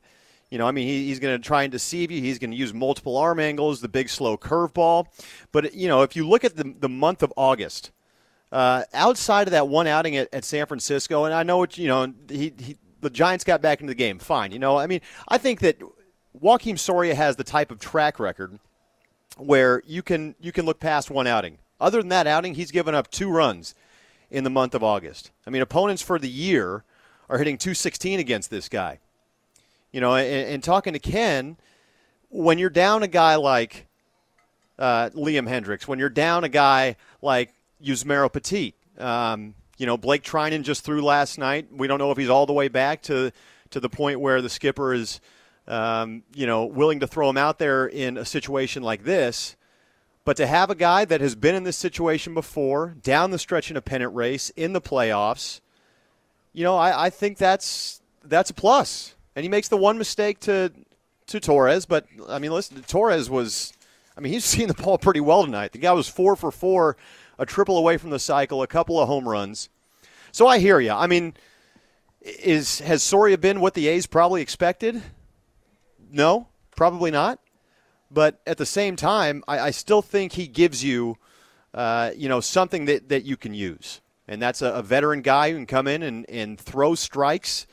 [0.49, 2.21] You know, I mean, he, he's going to try and deceive you.
[2.21, 5.05] He's going to use multiple arm angles, the big slow curveball.
[5.51, 7.91] But you know, if you look at the the month of August,
[8.51, 12.13] uh, outside of that one outing at, at San Francisco, and I know you know,
[12.27, 14.19] he, he the Giants got back into the game.
[14.19, 14.51] Fine.
[14.51, 15.79] You know, I mean, I think that
[16.41, 18.59] Joakim Soria has the type of track record
[19.37, 21.59] where you can you can look past one outing.
[21.79, 23.73] Other than that outing, he's given up two runs
[24.29, 25.31] in the month of August.
[25.47, 26.83] I mean, opponents for the year
[27.29, 28.99] are hitting 216 against this guy.
[29.91, 31.57] You know, and, and talking to Ken,
[32.29, 33.87] when you're down a guy like
[34.77, 40.23] uh, Liam Hendriks, when you're down a guy like Yusmeiro Petit, um, you know, Blake
[40.23, 41.67] Treinen just threw last night.
[41.71, 43.31] We don't know if he's all the way back to
[43.71, 45.21] to the point where the skipper is,
[45.67, 49.55] um, you know, willing to throw him out there in a situation like this.
[50.25, 53.71] But to have a guy that has been in this situation before, down the stretch
[53.71, 55.61] in a pennant race, in the playoffs,
[56.51, 59.15] you know, I, I think that's that's a plus.
[59.39, 60.69] And he makes the one mistake to
[61.27, 63.71] to Torres, but I mean, listen, Torres was,
[64.17, 65.71] I mean, he's seen the ball pretty well tonight.
[65.71, 66.97] The guy was four for four
[67.37, 69.69] a triple away from the cycle, a couple of home runs.
[70.33, 70.91] So I hear you.
[70.91, 71.35] I mean,
[72.21, 75.01] is has Soria been what the A's probably expected?
[76.11, 77.39] No, probably not.
[78.11, 81.15] but at the same time, I, I still think he gives you,
[81.73, 84.01] uh, you know, something that, that you can use.
[84.27, 87.67] And that's a, a veteran guy who can come in and, and throw strikes.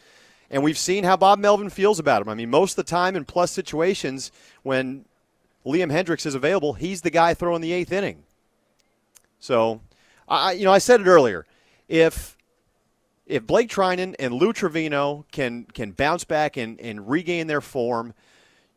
[0.50, 2.28] And we've seen how Bob Melvin feels about him.
[2.28, 4.30] I mean, most of the time in plus situations,
[4.62, 5.04] when
[5.64, 8.22] Liam Hendriks is available, he's the guy throwing the eighth inning.
[9.40, 9.80] So,
[10.28, 11.46] I, you know, I said it earlier.
[11.88, 12.36] If
[13.26, 18.14] if Blake Treinen and Lou Trivino can can bounce back and, and regain their form,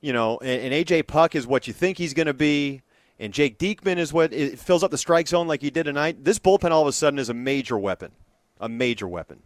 [0.01, 2.81] you know, and, and AJ Puk is what you think he's going to be,
[3.19, 6.23] and Jake Diekman is what fills up the strike zone like he did tonight.
[6.23, 8.11] This bullpen all of a sudden is a major weapon,
[8.59, 9.43] a major weapon.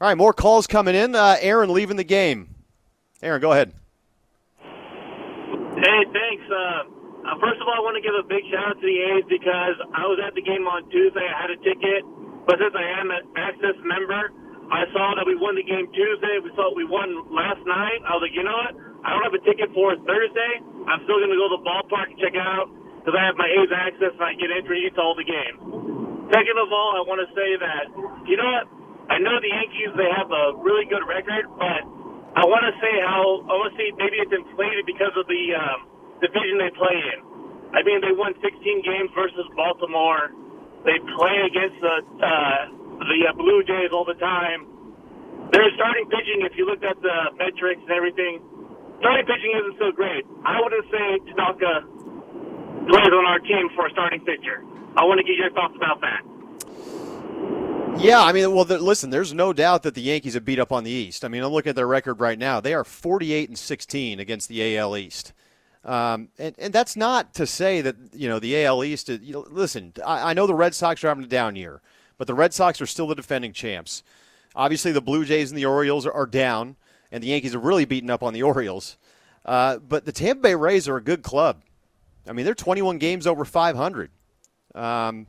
[0.00, 1.14] All right, more calls coming in.
[1.14, 2.48] Uh, Aaron leaving the game.
[3.20, 3.76] Aaron, go ahead.
[4.56, 6.44] Hey, thanks.
[6.48, 6.88] Uh,
[7.28, 9.28] uh, first of all, I want to give a big shout out to the A's
[9.28, 11.20] because I was at the game on Tuesday.
[11.20, 12.00] I had a ticket,
[12.48, 14.32] but since I am an Access member,
[14.72, 16.40] I saw that we won the game Tuesday.
[16.40, 18.00] We saw we won last night.
[18.08, 18.72] I was like, you know what?
[19.04, 20.52] I don't have a ticket for Thursday.
[20.88, 22.72] I'm still going to go to the ballpark and check it out
[23.04, 25.60] because I have my A's Access and I get entry to all the games.
[26.32, 27.84] Second of all, I want to say that,
[28.24, 28.79] you know what?
[29.10, 31.82] I know the Yankees, they have a really good record, but
[32.38, 35.42] I want to say how, I want to say maybe it's inflated because of the,
[35.58, 37.18] um, division they play in.
[37.72, 38.44] I mean, they won 16
[38.84, 40.30] games versus Baltimore.
[40.84, 42.62] They play against the uh,
[43.00, 44.68] the uh, Blue Jays all the time.
[45.52, 48.40] Their starting pitching, if you looked at the metrics and everything,
[49.00, 50.24] starting pitching isn't so great.
[50.44, 51.72] I wouldn't say Tanaka
[52.88, 54.62] plays on our team for a starting pitcher.
[54.96, 56.22] I want to get your thoughts about that.
[57.98, 60.72] Yeah, I mean, well, the, listen, there's no doubt that the Yankees have beat up
[60.72, 61.24] on the East.
[61.24, 62.60] I mean, I'm looking at their record right now.
[62.60, 65.32] They are 48 and 16 against the AL East.
[65.84, 69.32] Um, and, and that's not to say that, you know, the AL East, is, you
[69.32, 71.82] know, listen, I, I know the Red Sox are having a down year,
[72.18, 74.02] but the Red Sox are still the defending champs.
[74.54, 76.76] Obviously, the Blue Jays and the Orioles are, are down,
[77.12, 78.96] and the Yankees are really beating up on the Orioles.
[79.44, 81.62] Uh, but the Tampa Bay Rays are a good club.
[82.28, 84.10] I mean, they're 21 games over 500.
[84.74, 85.26] Um,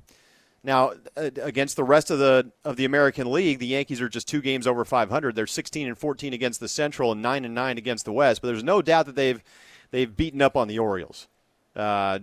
[0.64, 4.28] now, uh, against the rest of the of the American League, the Yankees are just
[4.28, 5.36] two games over 500.
[5.36, 8.42] They're 16 and 14 against the Central and 9 and 9 against the West.
[8.42, 9.44] But there's no doubt that they've
[9.90, 11.28] they've beaten up on the Orioles,
[11.76, 12.20] uh,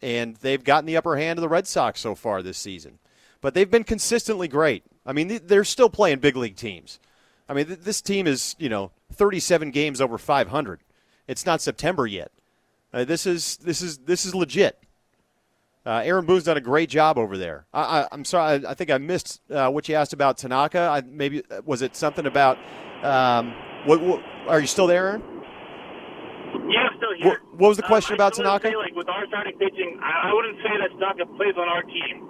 [0.00, 2.98] and they've gotten the upper hand of the Red Sox so far this season.
[3.40, 4.84] But they've been consistently great.
[5.06, 6.98] I mean, they're still playing big league teams.
[7.48, 10.80] I mean, this team is you know 37 games over 500.
[11.28, 12.32] It's not September yet.
[12.92, 14.81] Uh, this is this is this is legit.
[15.84, 17.66] Uh, Aaron Boone's done a great job over there.
[17.74, 20.78] I, am sorry, I, I, think I missed uh, what you asked about Tanaka.
[20.78, 22.56] I, maybe was it something about?
[23.02, 23.52] Um,
[23.86, 25.22] what, what, are you still there, Aaron?
[26.70, 27.26] Yeah, I'm still here.
[27.26, 28.68] What, what was the question um, about Tanaka?
[28.68, 31.82] Say, like with our starting pitching, I, I wouldn't say that Tanaka plays on our
[31.82, 32.28] team.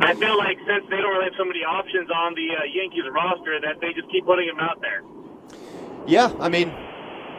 [0.00, 3.04] I feel like since they don't really have so many options on the uh, Yankees
[3.14, 5.02] roster, that they just keep putting him out there.
[6.06, 6.68] Yeah, I mean,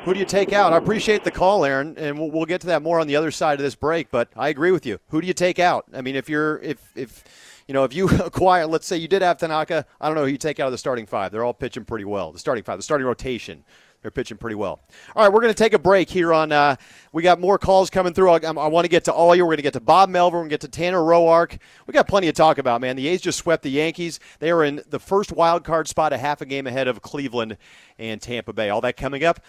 [0.05, 0.71] who do you take out?
[0.71, 3.31] I appreciate the call, Aaron, and we'll, we'll, get to that more on the other
[3.31, 4.11] side of this break.
[4.11, 4.99] But I agree with you.
[5.09, 5.85] Who do you take out?
[5.93, 7.23] I mean, if you're if if
[7.67, 10.29] you know if you acquire, let's say you did have Tanaka, I don't know who
[10.29, 11.31] you take out of the starting five.
[11.31, 12.31] They're all pitching pretty well.
[12.31, 13.63] The starting five, the starting rotation.
[14.03, 14.81] They're pitching pretty well.
[15.15, 16.51] All right, we're going to take a break here on.
[16.51, 16.75] Uh,
[17.11, 18.29] we got more calls coming through.
[18.29, 19.43] I, I want to get to all you.
[19.43, 20.35] We're going to get to Bob Melvin.
[20.35, 21.57] We're going to get to Tanner Roark.
[21.87, 22.97] We got plenty to talk about, man.
[22.97, 24.19] The A's just swept the Yankees.
[24.37, 27.57] They are in the first wild card spot, a half a game ahead of Cleveland
[27.97, 28.69] and Tampa Bay.
[28.69, 29.39] All that coming up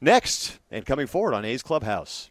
[0.00, 2.30] next and coming forward on A's Clubhouse.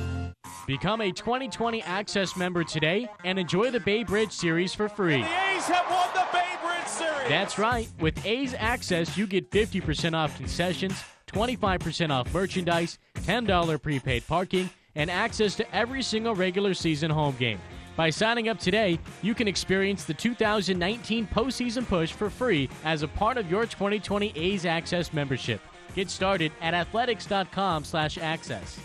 [0.67, 5.21] Become a 2020 Access member today and enjoy the Bay Bridge Series for free.
[5.21, 7.27] The A's have won the Bay Bridge Series.
[7.27, 7.89] That's right.
[7.99, 10.93] With A's Access, you get 50% off concessions,
[11.27, 17.59] 25% off merchandise, $10 prepaid parking, and access to every single regular season home game.
[17.95, 23.07] By signing up today, you can experience the 2019 postseason push for free as a
[23.07, 25.59] part of your 2020 A's Access membership.
[25.95, 28.79] Get started at athletics.com/access.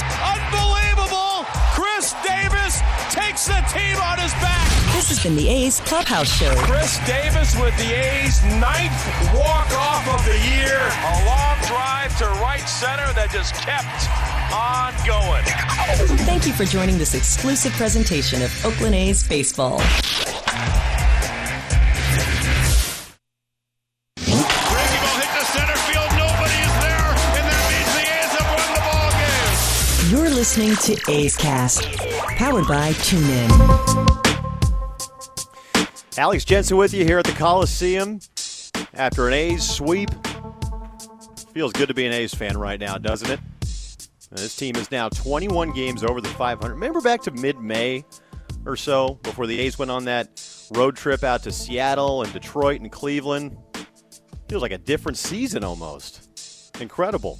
[0.00, 1.44] Unbelievable!
[1.76, 4.68] Khris Davis takes the team on his back.
[4.96, 6.54] This has been the A's Clubhouse Show.
[6.64, 8.96] Khris Davis with the A's ninth
[9.34, 10.80] walk-off of the year.
[10.80, 14.08] A long drive to right center that just kept
[14.52, 15.44] on going.
[16.24, 19.80] Thank you for joining this exclusive presentation of Oakland A's Baseball.
[30.12, 31.90] You're listening to A's Cast,
[32.36, 33.48] powered by TuneIn.
[36.18, 38.20] Alex Jensen with you here at the Coliseum
[38.92, 40.10] after an A's sweep.
[41.54, 43.40] Feels good to be an A's fan right now, doesn't it?
[44.30, 46.74] This team is now 21 games over the 500.
[46.74, 48.04] Remember back to mid May
[48.66, 52.82] or so before the A's went on that road trip out to Seattle and Detroit
[52.82, 53.56] and Cleveland?
[54.46, 56.68] Feels like a different season almost.
[56.82, 57.38] Incredible.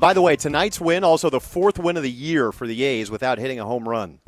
[0.00, 3.10] By the way, tonight's win, also the fourth win of the year for the A's
[3.10, 4.20] without hitting a home run.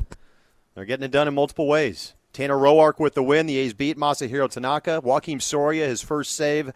[0.75, 2.13] They're getting it done in multiple ways.
[2.31, 3.47] Tanner Roark with the win.
[3.47, 5.01] The A's beat Masahiro Tanaka.
[5.03, 6.71] Joakim Soria, his first save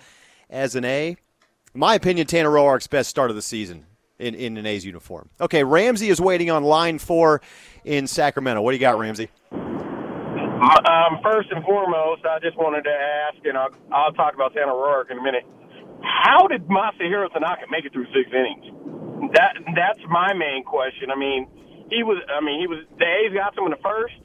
[0.49, 1.10] as an A.
[1.10, 3.86] In my opinion, Tanner Roark's best start of the season
[4.17, 5.29] in, in an A's uniform.
[5.39, 7.41] Okay, Ramsey is waiting on line four
[7.86, 8.63] in Sacramento.
[8.63, 9.29] What do you got, Ramsey?
[9.51, 14.71] Um, first and foremost, I just wanted to ask, and I'll, I'll talk about Tanner
[14.71, 15.45] Roark in a minute.
[16.03, 19.33] How did Masahiro Tanaka make it through six innings?
[19.33, 21.10] That that's my main question.
[21.10, 21.47] I mean,
[21.89, 22.21] he was.
[22.29, 22.86] I mean, he was.
[22.99, 24.17] The A's got him in the first,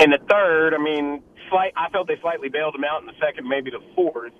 [0.00, 0.72] in the third.
[0.74, 1.72] I mean, slight.
[1.76, 4.32] I felt they slightly bailed him out in the second, maybe the fourth.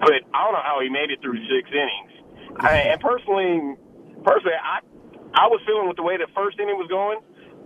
[0.00, 2.12] But I don't know how he made it through six innings.
[2.58, 3.78] I, and personally,
[4.24, 4.82] personally, I
[5.32, 7.20] I was feeling with the way the first inning was going.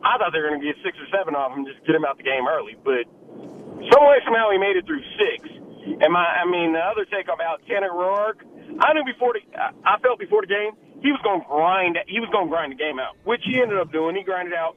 [0.05, 2.05] I thought they were going to get six or seven off him, just get him
[2.05, 2.77] out the game early.
[2.85, 3.09] But
[3.91, 5.56] some way somehow he made it through six.
[5.87, 8.43] And my, I mean, the other take about Tanner Roark,
[8.83, 9.43] I knew before the,
[9.87, 11.95] I felt before the game he was going to grind.
[12.11, 14.17] He was going to grind the game out, which he ended up doing.
[14.17, 14.77] He grinded out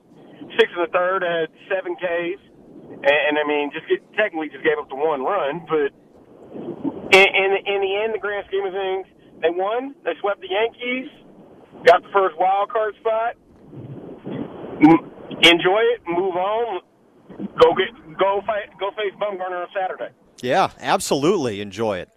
[0.60, 2.38] six in the third, had seven Ks,
[3.02, 5.90] and, and I mean, just get, technically just gave up the one run, but
[7.10, 9.08] in, in in the end, the grand scheme of things,
[9.42, 9.96] they won.
[10.06, 11.10] They swept the Yankees,
[11.86, 13.34] got the first wild card spot.
[15.42, 16.82] Enjoy it, move on,
[17.58, 20.14] go get go fight, go face Bumgarner on Saturday.
[20.42, 22.10] Yeah, absolutely enjoy it.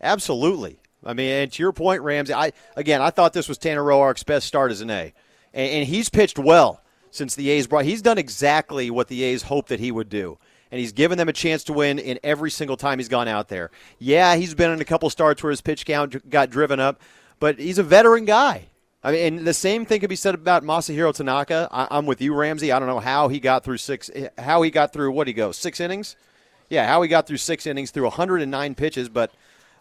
[0.00, 0.80] Absolutely.
[1.04, 4.24] I mean, and to your point, Ramsey, I again, I thought this was Tanner Roark's
[4.24, 5.14] best start as an A,
[5.54, 7.84] and, and he's pitched well since the A's brought.
[7.84, 10.38] He's done exactly what the A's hoped that he would do,
[10.70, 13.48] and he's given them a chance to win in every single time he's gone out
[13.48, 13.70] there.
[13.98, 17.00] Yeah, he's been in a couple starts where his pitch count got driven up,
[17.38, 18.66] but he's a veteran guy.
[19.02, 21.68] I mean, and the same thing could be said about Masahiro Tanaka.
[21.70, 22.72] I, I'm with you, Ramsey.
[22.72, 24.10] I don't know how he got through six.
[24.36, 26.16] How he got through what he go six innings?
[26.68, 29.32] Yeah, how he got through six innings through 109 pitches, but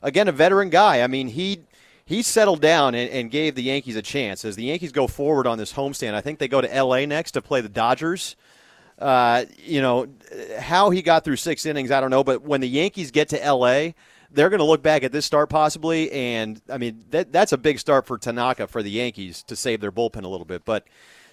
[0.01, 1.01] again, a veteran guy.
[1.01, 1.61] I mean, he
[2.05, 4.45] he settled down and, and, gave the Yankees a chance.
[4.45, 7.05] As the Yankees go forward on this homestand, I think they go to L.A.
[7.05, 8.37] next to play the Dodgers.
[8.97, 10.07] Uh, you know,
[10.57, 12.23] how he got through six innings, I don't know.
[12.23, 13.93] But when the Yankees get to L.A.,
[14.31, 17.57] they're going to look back at this start possibly, and I mean that that's a
[17.57, 20.65] big start for Tanaka for the Yankees to save their bullpen a little bit.
[20.65, 20.85] But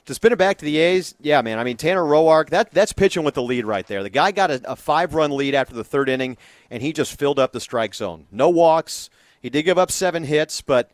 [0.06, 1.58] to spin it back to the A's, yeah, man.
[1.58, 4.02] I mean Tanner Roark, that that's pitching with the lead right there.
[4.02, 6.36] The guy got a, a five run lead after the third inning,
[6.70, 8.26] and he just filled up the strike zone.
[8.30, 9.10] No walks.
[9.40, 10.90] He did give up seven hits, but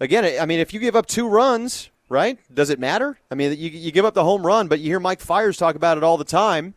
[0.00, 2.38] again, I mean, if you give up two runs, right?
[2.52, 3.18] Does it matter?
[3.30, 5.74] I mean, you, you give up the home run, but you hear Mike Fiers talk
[5.74, 6.74] about it all the time.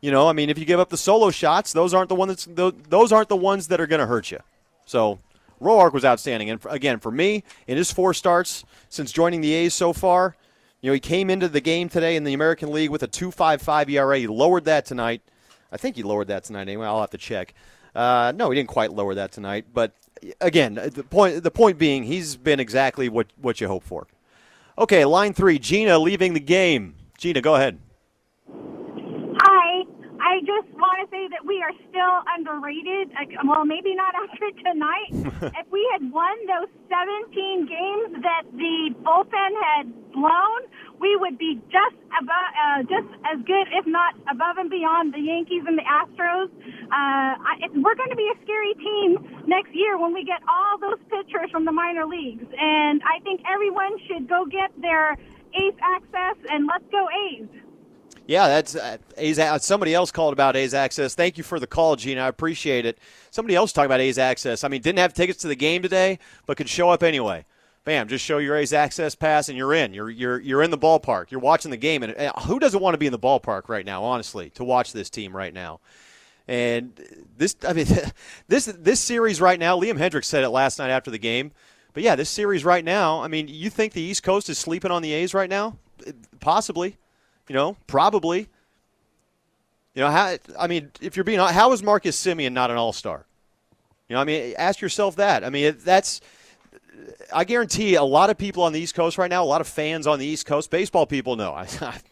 [0.00, 2.46] You know, I mean, if you give up the solo shots, those aren't the ones
[2.46, 4.40] that's, those aren't the ones that are going to hurt you.
[4.84, 5.20] So
[5.60, 9.74] Roark was outstanding, and again, for me, in his four starts since joining the A's
[9.74, 10.36] so far,
[10.82, 13.88] you know, he came into the game today in the American League with a 2.55
[13.88, 14.18] ERA.
[14.18, 15.22] He lowered that tonight.
[15.70, 16.86] I think he lowered that tonight anyway.
[16.86, 17.54] I'll have to check.
[17.94, 19.66] Uh, no, he didn't quite lower that tonight.
[19.72, 19.92] But
[20.40, 24.06] again, the point the point being, he's been exactly what what you hope for.
[24.76, 26.96] Okay, line three, Gina leaving the game.
[27.16, 27.78] Gina, go ahead.
[30.22, 33.10] I just want to say that we are still underrated.
[33.42, 35.10] Well, maybe not after tonight.
[35.58, 40.62] if we had won those 17 games that the bullpen had blown,
[41.02, 45.18] we would be just about uh, just as good, if not above and beyond the
[45.18, 46.54] Yankees and the Astros.
[46.94, 49.18] Uh, it, we're going to be a scary team
[49.50, 53.42] next year when we get all those pitchers from the minor leagues, and I think
[53.42, 55.18] everyone should go get their
[55.58, 57.48] A's Access and let's go A's.
[58.26, 59.40] Yeah, that's uh, A's.
[59.64, 61.14] Somebody else called about A's Access.
[61.14, 62.18] Thank you for the call, Gene.
[62.18, 62.98] I appreciate it.
[63.30, 64.64] Somebody else talking about A's Access.
[64.64, 67.44] I mean, didn't have tickets to the game today, but could show up anyway.
[67.84, 69.92] Bam, just show your A's Access pass and you're in.
[69.92, 71.30] You're you're you're in the ballpark.
[71.30, 74.04] You're watching the game, and who doesn't want to be in the ballpark right now?
[74.04, 75.80] Honestly, to watch this team right now.
[76.46, 76.92] And
[77.36, 77.86] this, I mean,
[78.48, 79.78] this this series right now.
[79.78, 81.50] Liam Hendriks said it last night after the game.
[81.92, 83.20] But yeah, this series right now.
[83.22, 85.76] I mean, you think the East Coast is sleeping on the A's right now?
[86.40, 86.96] Possibly.
[87.48, 88.48] You know, probably.
[89.94, 92.92] You know, how, I mean, if you're being, how is Marcus Semien not an All
[92.92, 93.26] Star?
[94.08, 95.44] You know, I mean, ask yourself that.
[95.44, 96.20] I mean, that's.
[97.34, 99.66] I guarantee a lot of people on the East Coast right now, a lot of
[99.66, 101.52] fans on the East Coast, baseball people know.
[101.54, 101.66] I,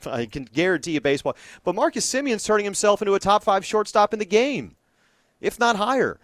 [0.07, 1.37] I can guarantee you baseball.
[1.63, 4.77] But Marcus Semien's turning himself into a top five shortstop in the game,
[5.41, 6.19] if not higher.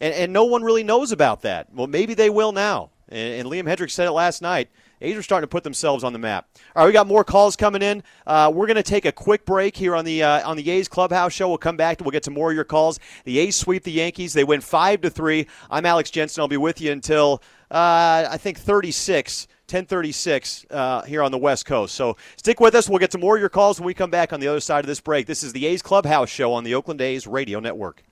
[0.00, 1.72] And, and no one really knows about that.
[1.72, 2.90] Well, maybe they will now.
[3.08, 4.68] And, and Liam Hendriks said it last night.
[5.02, 6.48] A's are starting to put themselves on the map.
[6.74, 8.02] All right, we got more calls coming in.
[8.26, 10.88] Uh, we're going to take a quick break here on the uh, on the A's
[10.88, 11.48] Clubhouse Show.
[11.48, 12.00] We'll come back.
[12.00, 13.00] We'll get to more of your calls.
[13.24, 14.32] The A's sweep the Yankees.
[14.32, 15.46] They win five to three.
[15.70, 16.40] I'm Alex Jensen.
[16.40, 19.48] I'll be with you until uh, I think 36.
[19.68, 21.94] 1036 uh, here on the West Coast.
[21.94, 22.90] So stick with us.
[22.90, 24.80] We'll get to more of your calls when we come back on the other side
[24.80, 25.26] of this break.
[25.26, 28.02] This is the A's Clubhouse Show on the Oakland A's Radio Network.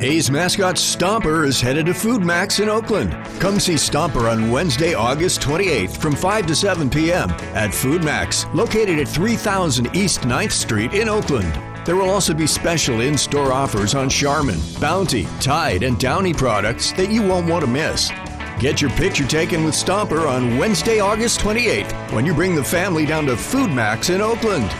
[0.00, 3.10] A's mascot Stomper is headed to Food Max in Oakland.
[3.40, 7.30] Come see Stomper on Wednesday, August 28th from 5 to 7 p.m.
[7.54, 11.52] at Food Max, located at 3000 East 9th Street in Oakland.
[11.84, 16.92] There will also be special in store offers on Charmin, Bounty, Tide, and Downy products
[16.92, 18.12] that you won't want to miss.
[18.60, 23.04] Get your picture taken with Stomper on Wednesday, August 28th when you bring the family
[23.04, 24.70] down to Food Max in Oakland.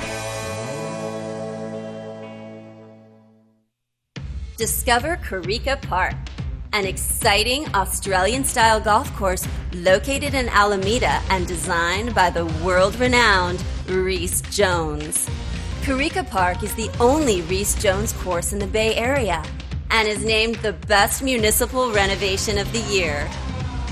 [4.58, 6.16] Discover Corica Park,
[6.72, 13.62] an exciting Australian style golf course located in Alameda and designed by the world renowned
[13.86, 15.30] Rees Jones.
[15.82, 19.44] Corica Park is the only Rees Jones course in the Bay Area
[19.92, 23.30] and is named the best municipal renovation of the year.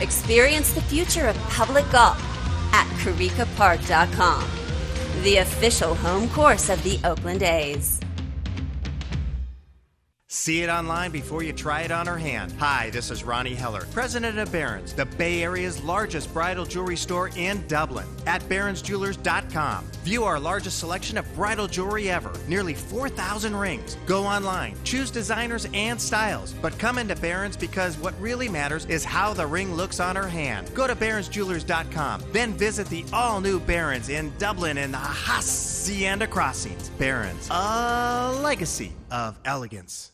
[0.00, 2.20] Experience the future of public golf
[2.74, 4.50] at coricapark.com,
[5.22, 8.00] the official home course of the Oakland A's.
[10.36, 12.52] See it online before you try it on her hand.
[12.58, 17.30] Hi, this is Ronnie Heller, president of Barron's, the Bay Area's largest bridal jewelry store
[17.36, 18.06] in Dublin.
[18.26, 19.84] At barronsjewelers.com.
[20.04, 23.96] View our largest selection of bridal jewelry ever, nearly 4,000 rings.
[24.04, 29.04] Go online, choose designers and styles, but come into Barron's because what really matters is
[29.04, 30.70] how the ring looks on her hand.
[30.74, 36.90] Go to barronsjewelers.com, then visit the all new Barron's in Dublin in the Hacienda Crossings.
[36.90, 40.12] Barron's, a legacy of elegance.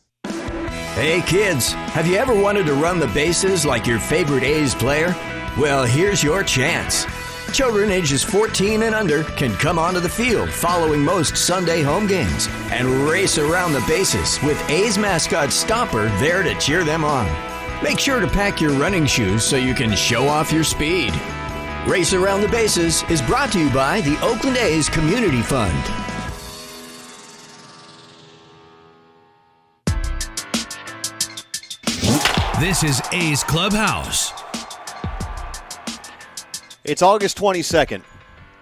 [0.95, 5.15] Hey kids, have you ever wanted to run the bases like your favorite A's player?
[5.57, 7.05] Well, here's your chance.
[7.51, 12.47] Children ages 14 and under can come onto the field following most Sunday home games
[12.71, 17.27] and race around the bases with A's mascot Stomper there to cheer them on.
[17.83, 21.13] Make sure to pack your running shoes so you can show off your speed.
[21.85, 26.02] Race Around the Bases is brought to you by the Oakland A's Community Fund.
[32.63, 34.31] This is A's Clubhouse.
[36.85, 38.01] It's August 22nd.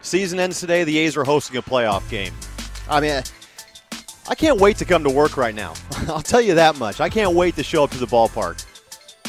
[0.01, 0.83] Season ends today.
[0.83, 2.33] The A's are hosting a playoff game.
[2.89, 3.21] I mean,
[4.27, 5.75] I can't wait to come to work right now.
[6.07, 6.99] I'll tell you that much.
[6.99, 8.65] I can't wait to show up to the ballpark.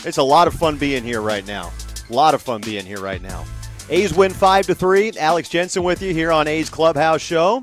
[0.06, 1.70] It's a lot of fun being here right now.
[2.08, 3.44] A lot of fun being here right now.
[3.90, 5.12] A's win 5 to 3.
[5.18, 7.60] Alex Jensen with you here on A's Clubhouse Show.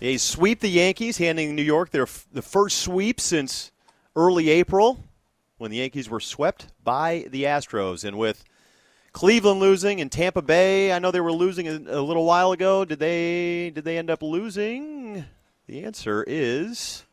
[0.00, 3.72] The A's sweep the Yankees, handing New York their the first sweep since
[4.14, 5.02] early April
[5.62, 8.04] when the Yankees were swept by the Astros.
[8.04, 8.44] And with
[9.12, 12.84] Cleveland losing and Tampa Bay, I know they were losing a, a little while ago.
[12.84, 15.24] Did they did they end up losing?
[15.68, 17.04] The answer is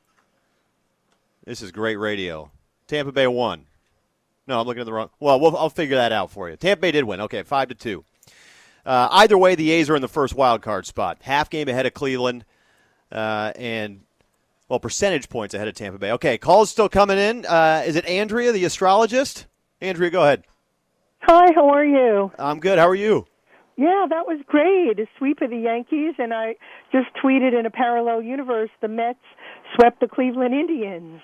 [1.45, 2.49] this is great radio.
[2.87, 3.67] Tampa Bay won.
[4.47, 5.11] No, I'm looking at the wrong.
[5.19, 6.57] Well, we'll I'll figure that out for you.
[6.57, 7.21] Tampa Bay did win.
[7.21, 8.03] Okay, five to two.
[8.83, 11.85] Uh, either way, the A's are in the first wild card spot, half game ahead
[11.85, 12.45] of Cleveland,
[13.11, 14.01] uh, and
[14.69, 16.11] well, percentage points ahead of Tampa Bay.
[16.11, 17.45] Okay, calls still coming in.
[17.45, 19.47] Uh, is it Andrea, the astrologist?
[19.81, 20.43] Andrea, go ahead.
[21.21, 22.31] Hi, how are you?
[22.37, 22.77] I'm good.
[22.77, 23.25] How are you?
[23.75, 24.99] Yeah, that was great.
[24.99, 26.55] A sweep of the Yankees, and I
[26.91, 29.19] just tweeted in a parallel universe the Mets
[29.75, 31.21] swept the Cleveland Indians.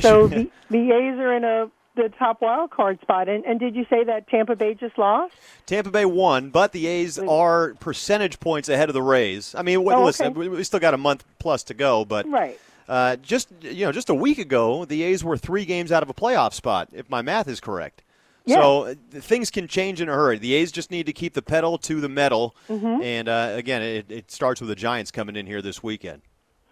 [0.00, 3.28] So the, the A's are in a the top wild card spot.
[3.28, 5.34] And, and did you say that Tampa Bay just lost?
[5.66, 9.54] Tampa Bay won, but the A's are percentage points ahead of the Rays.
[9.54, 10.48] I mean, Oh, listen, okay.
[10.48, 12.58] we still got a month plus to go, but Right.
[12.88, 16.08] uh, just you know, just a week ago, the A's were three games out of
[16.08, 18.02] a playoff spot, if my math is correct.
[18.48, 20.36] So uh, things can change in a hurry.
[20.36, 23.00] The A's just need to keep the pedal to the metal, Mhm.
[23.00, 26.22] and uh, again, it, it starts with the Giants coming in here this weekend.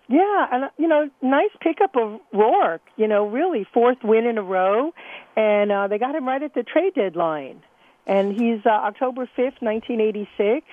[0.08, 2.80] Yeah, and uh, you know, nice pickup of Roark.
[2.96, 4.92] You know, really fourth win in a row,
[5.36, 7.62] and uh, they got him right at the trade deadline.
[8.06, 10.66] And he's uh, October fifth, nineteen eighty six,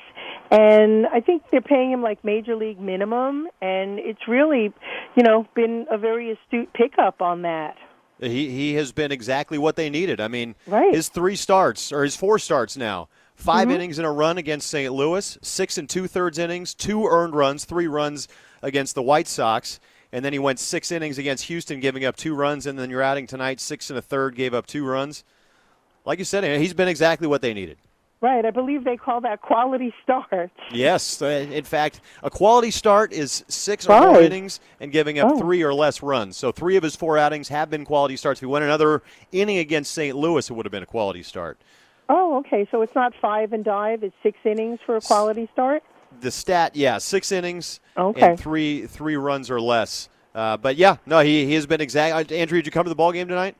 [0.51, 4.73] and I think they're paying him like major league minimum, and it's really,
[5.17, 7.75] you know, been a very astute pickup on that.
[8.21, 10.21] He he has been exactly what they needed.
[10.21, 10.93] I mean, Right.
[10.93, 13.09] his three starts or his four starts now.
[13.35, 13.71] 5 Mhm.
[13.73, 14.91] innings in a run against St.
[14.93, 18.27] Louis, six and two thirds innings, two earned runs, three runs
[18.61, 19.79] against the White Sox,
[20.11, 23.01] and then he went six innings against Houston, giving up two runs, and then you're
[23.01, 25.23] adding tonight six and a third, gave up two runs.
[26.05, 27.77] Like you said, he's been exactly what they needed.
[28.21, 28.45] Right.
[28.45, 30.49] I believe they call that quality start.
[30.71, 31.21] Yes.
[31.21, 35.37] Uh, in fact, a quality start is six or more innings and giving up Oh.
[35.37, 36.37] three or less runs.
[36.37, 38.37] So three of his four outings have been quality starts.
[38.39, 40.15] If he went another inning against St.
[40.15, 41.59] Louis, it would have been a quality start.
[42.09, 42.67] Oh, okay.
[42.71, 45.83] So it's not five and dive; it's six innings for a quality start.
[46.21, 48.29] The stat, yeah, six innings Okay.
[48.31, 50.09] and three three runs or less.
[50.33, 52.31] Uh, but yeah, no, he, he has been exact.
[52.31, 53.55] uh, Andrew, did you come to the ball game tonight?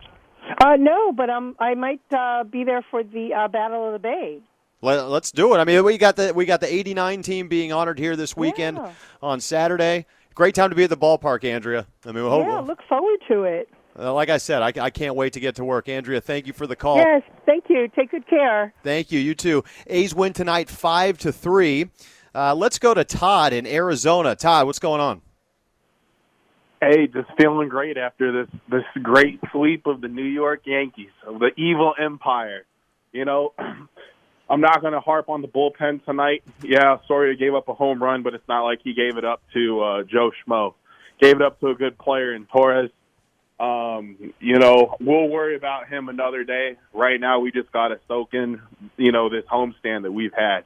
[0.64, 4.00] Uh, no, but um, I might uh, be there for the uh, Battle of the
[4.00, 4.40] Bay.
[4.82, 5.58] Let, let's do it.
[5.58, 8.80] I mean, we got the we got the '89 team being honored here this weekend
[9.24, 10.06] on Saturday.
[10.36, 11.88] Great time to be at the ballpark, Andrea.
[12.06, 13.70] I mean, we hope, Yeah, look forward to it.
[13.98, 15.88] Uh, like I said, I, I can't wait to get to work.
[15.88, 16.98] Andrea, thank you for the call.
[16.98, 17.88] Yes, thank you.
[17.96, 18.74] Take good care.
[18.84, 19.20] Thank you.
[19.20, 19.64] You too.
[19.88, 21.90] A's win tonight, five to three.
[22.34, 24.36] Uh, let's go to Todd in Arizona.
[24.36, 25.22] Todd, what's going on?
[26.82, 31.40] Hey, just feeling great after this this great sweep of the New York Yankees, of
[31.40, 32.66] the evil empire.
[33.14, 33.54] You know,
[34.50, 36.44] I'm not going to harp on the bullpen tonight.
[36.62, 39.42] Yeah, Sawyer gave up a home run, but it's not like he gave it up
[39.54, 40.74] to uh, Joe Schmo.
[41.22, 42.92] Gave it up to a good player in Torres.
[43.60, 46.78] Um, you know, we'll worry about him another day.
[46.94, 48.62] Right now, we just got to soak in,
[48.98, 50.66] you know, this homestand that we've had.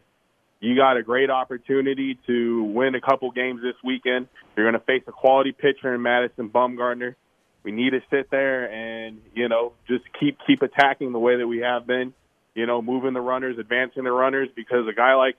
[0.60, 4.28] You got a great opportunity to win a couple games this weekend.
[4.56, 7.16] You're going to face a quality pitcher in Madison Bumgarner.
[7.64, 11.48] We need to sit there and you know just keep keep attacking the way that
[11.48, 12.14] we have been.
[12.56, 15.36] You know, moving the runners, advancing the runners, because a guy like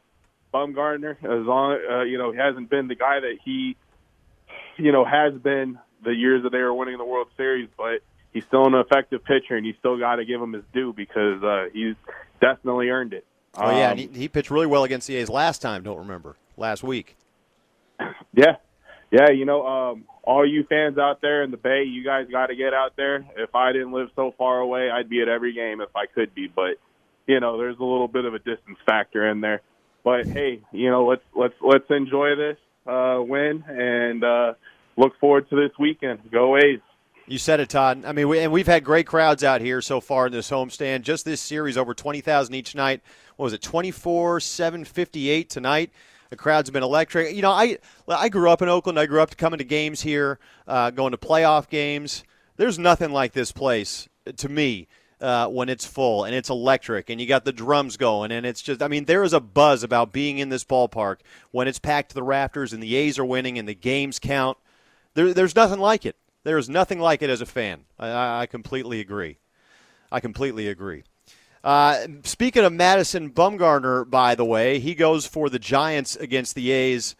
[0.55, 3.77] Bumgarner, as long uh, you know, he hasn't been the guy that he
[4.77, 8.01] you know has been the years that they were winning the World Series, but
[8.33, 11.43] he's still an effective pitcher, and you still got to give him his due because
[11.43, 11.95] uh, he's
[12.41, 13.25] definitely earned it.
[13.57, 15.83] Oh yeah, Um, and he, he pitched really well against the A's last time.
[15.83, 17.17] Don't remember last week.
[18.33, 18.57] Yeah,
[19.11, 19.31] yeah.
[19.31, 22.55] You know, um, all you fans out there in the Bay, you guys got to
[22.57, 23.27] get out there.
[23.37, 26.35] If I didn't live so far away, I'd be at every game if I could
[26.35, 26.47] be.
[26.47, 26.77] But
[27.27, 29.61] you know, there's a little bit of a distance factor in there.
[30.05, 34.55] But hey, you know, let's let's let's enjoy this uh, win and uh,
[34.97, 36.21] look forward to this weekend.
[36.31, 36.81] Go A's.
[37.27, 38.05] You said it, Todd.
[38.05, 41.03] I mean, we, and we've had great crowds out here so far in this homestand.
[41.03, 43.03] Just this series, over 20,000 each night.
[43.37, 45.93] What was it, 24, 758 tonight?
[46.31, 47.35] The crowds been electric.
[47.35, 47.79] You know, I
[48.09, 48.99] I grew up in Oakland.
[48.99, 52.25] I grew up coming to games here, uh, going to playoff games.
[52.57, 54.87] There's nothing like this place to me
[55.21, 58.63] uh, when it's full and it's electric and you got the drums going and it's
[58.63, 58.83] just.
[58.83, 61.17] I mean, there is a buzz about being in this ballpark
[61.51, 64.57] when it's packed to the rafters and the A's are winning and the games count.
[65.15, 66.17] There, there's nothing like it.
[66.45, 67.85] There is nothing like it as a fan.
[67.99, 69.39] I- I, completely agree.
[70.11, 71.05] I completely agree.
[71.63, 76.71] Uh, speaking of Madison Bumgarner, by the way, he goes for the Giants against the
[76.71, 77.15] A's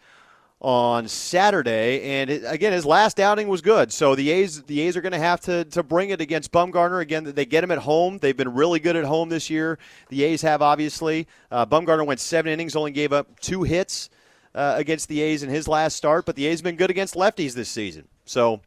[0.59, 3.91] on Saturday, and it, again, his last outing was good.
[3.91, 7.01] So the A's, the A's are going to have to to bring it against Bumgarner
[7.01, 7.23] again.
[7.23, 8.19] They get him at home.
[8.19, 9.79] They've been really good at home this year.
[10.09, 11.27] The A's have obviously.
[11.51, 14.09] Uh, Bumgarner went seven innings, only gave up two hits
[14.55, 17.53] uh, against the A's in his last start, but the A's been good against lefties
[17.53, 18.07] this season.
[18.25, 18.61] So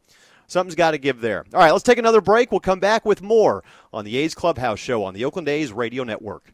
[0.47, 1.45] something's got to give there.
[1.53, 2.51] All right, let's take another break.
[2.51, 3.63] We'll come back with more
[3.93, 6.53] on the A's Clubhouse Show on the Oakland A's Radio Network.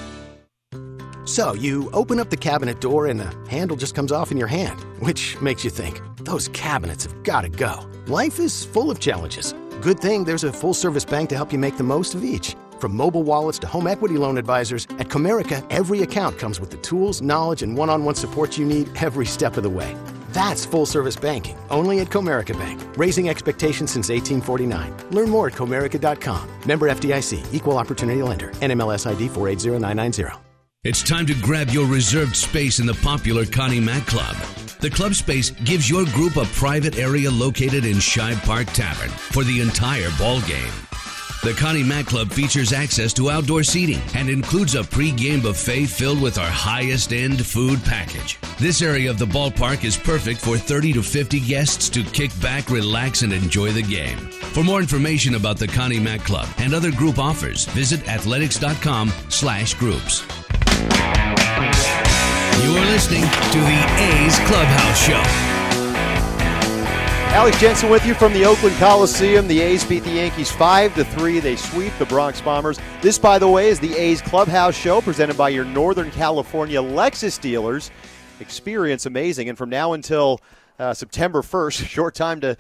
[1.28, 4.47] So, you open up the cabinet door and the handle just comes off in your
[4.47, 7.86] hand, which makes you think, those cabinets have got to go.
[8.05, 9.53] Life is full of challenges.
[9.82, 12.55] Good thing there's a full service bank to help you make the most of each.
[12.80, 16.78] From mobile wallets to home equity loan advisors, at Comerica, every account comes with the
[16.78, 19.97] tools, knowledge, and one on one support you need every step of the way.
[20.30, 24.95] That's full service banking, only at Comerica Bank, raising expectations since 1849.
[25.11, 26.49] Learn more at Comerica.com.
[26.65, 30.46] Member FDIC, Equal Opportunity Lender, NMLS ID 480990.
[30.88, 34.38] It's time to grab your reserved space in the popular Connie Mack Club.
[34.79, 39.43] The club space gives your group a private area located in Shibe Park Tavern for
[39.43, 40.71] the entire ball game.
[41.43, 46.21] The Connie Mack Club features access to outdoor seating and includes a pre-game buffet filled
[46.21, 48.39] with our highest end food package.
[48.57, 52.69] This area of the ballpark is perfect for 30 to 50 guests to kick back,
[52.69, 54.17] relax, and enjoy the game.
[54.55, 59.09] For more information about the Connie Mack Club and other group offers, visit athletics.com
[60.78, 62.63] slash groups.
[62.63, 65.57] You are listening to the A's Clubhouse Show.
[67.38, 69.47] Alex Jensen with you from the Oakland Coliseum.
[69.47, 71.39] The A's beat the Yankees 5 to 3.
[71.39, 72.80] They sweep the Bronx Bombers.
[73.01, 77.39] This, by the way, is the A's Clubhouse Show presented by your Northern California Lexus
[77.39, 77.91] dealers.
[78.39, 79.49] Experience amazing.
[79.49, 80.41] And from now until
[80.80, 82.55] uh, September 1st, short time to, uh,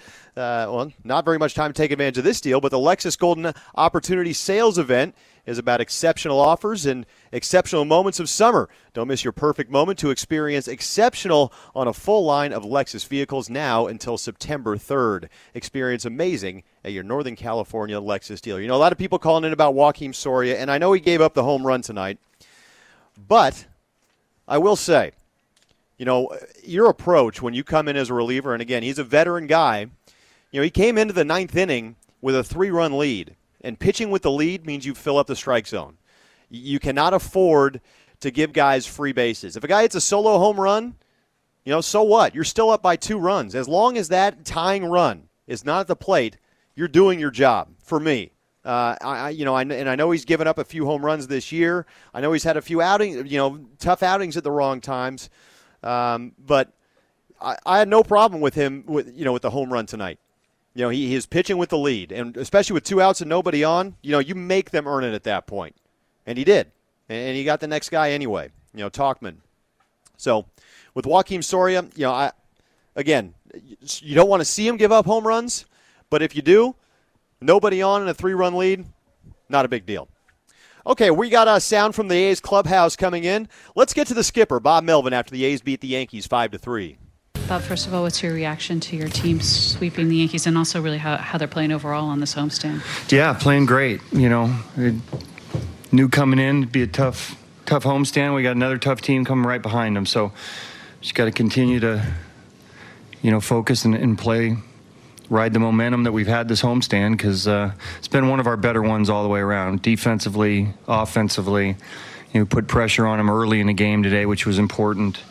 [0.69, 3.53] well, not very much time to take advantage of this deal, but the Lexus Golden
[3.75, 5.15] Opportunity Sales Event
[5.47, 8.69] is about exceptional offers and exceptional moments of summer.
[8.93, 13.49] Don't miss your perfect moment to experience exceptional on a full line of Lexus vehicles
[13.49, 15.29] now until September 3rd.
[15.55, 18.59] Experience amazing at your Northern California Lexus dealer.
[18.59, 20.99] You know, a lot of people calling in about Joakim Soria, and I know he
[20.99, 22.19] gave up the home run tonight,
[23.27, 23.65] but
[24.49, 25.13] I will say,
[25.97, 29.03] you know, your approach when you come in as a reliever, and again, he's a
[29.03, 29.87] veteran guy.
[30.51, 33.36] You know, he came into the ninth inning with a three run lead
[33.67, 35.97] and pitching with the lead means you fill up the strike zone.
[36.49, 37.81] You cannot afford
[38.21, 39.57] to give guys free bases.
[39.57, 40.95] If a guy hits a solo home run,
[41.65, 42.33] you know, so what?
[42.33, 43.55] You're still up by two runs.
[43.55, 46.37] As long as that tying run is not at the plate,
[46.75, 47.67] you're doing your job.
[47.83, 48.31] For me,
[48.63, 51.27] uh, I, you know, I, and I know he's given up a few home runs
[51.27, 51.85] this year.
[52.13, 55.29] I know he's had a few outings, you know, tough outings at the wrong times.
[55.83, 56.71] Um, but
[57.41, 60.19] I, I had no problem with him with you know with the home run tonight.
[60.77, 63.27] You know, he, he is pitching with the lead, and especially with two outs and
[63.27, 65.75] nobody on, you know, you make them earn it at that point.
[66.27, 66.71] And he did.
[67.09, 69.37] And he got the next guy anyway, you know, Talkman.
[70.17, 70.45] So
[70.93, 72.31] with Joakim Soria, you know, I
[72.95, 73.33] again,
[73.81, 75.65] you don't want to see him give up home runs,
[76.11, 76.75] but if you do,
[77.41, 78.85] nobody on in a three run lead,
[79.49, 80.07] not a big deal.
[80.85, 83.49] Okay, we got a sound from the A's clubhouse coming in.
[83.75, 86.59] Let's get to the skipper, Bob Melvin, after the A's beat the Yankees 5 to
[86.59, 86.99] 3.
[87.47, 90.81] Bob, first of all, what's your reaction to your team sweeping the Yankees and also
[90.81, 92.81] really how, how they're playing overall on this homestand?
[93.09, 94.01] Yeah, playing great.
[94.11, 94.53] You know,
[95.93, 98.35] new coming in, be a tough, tough homestand.
[98.35, 100.05] We got another tough team coming right behind them.
[100.05, 100.33] So
[100.99, 102.05] just got to continue to,
[103.21, 104.57] you know, focus and, and, play,
[105.29, 108.57] ride the momentum that we've had this homestand because uh, it's been one of our
[108.57, 111.77] better ones all the way around, defensively, offensively.
[112.33, 115.23] You know, put pressure on them early in the game today, which was important.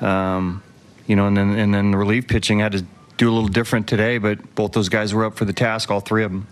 [0.00, 0.60] Um,
[1.06, 2.84] you know, and then and then the relief pitching had to
[3.16, 6.00] do a little different today, but both those guys were up for the task, all
[6.00, 6.46] three of them.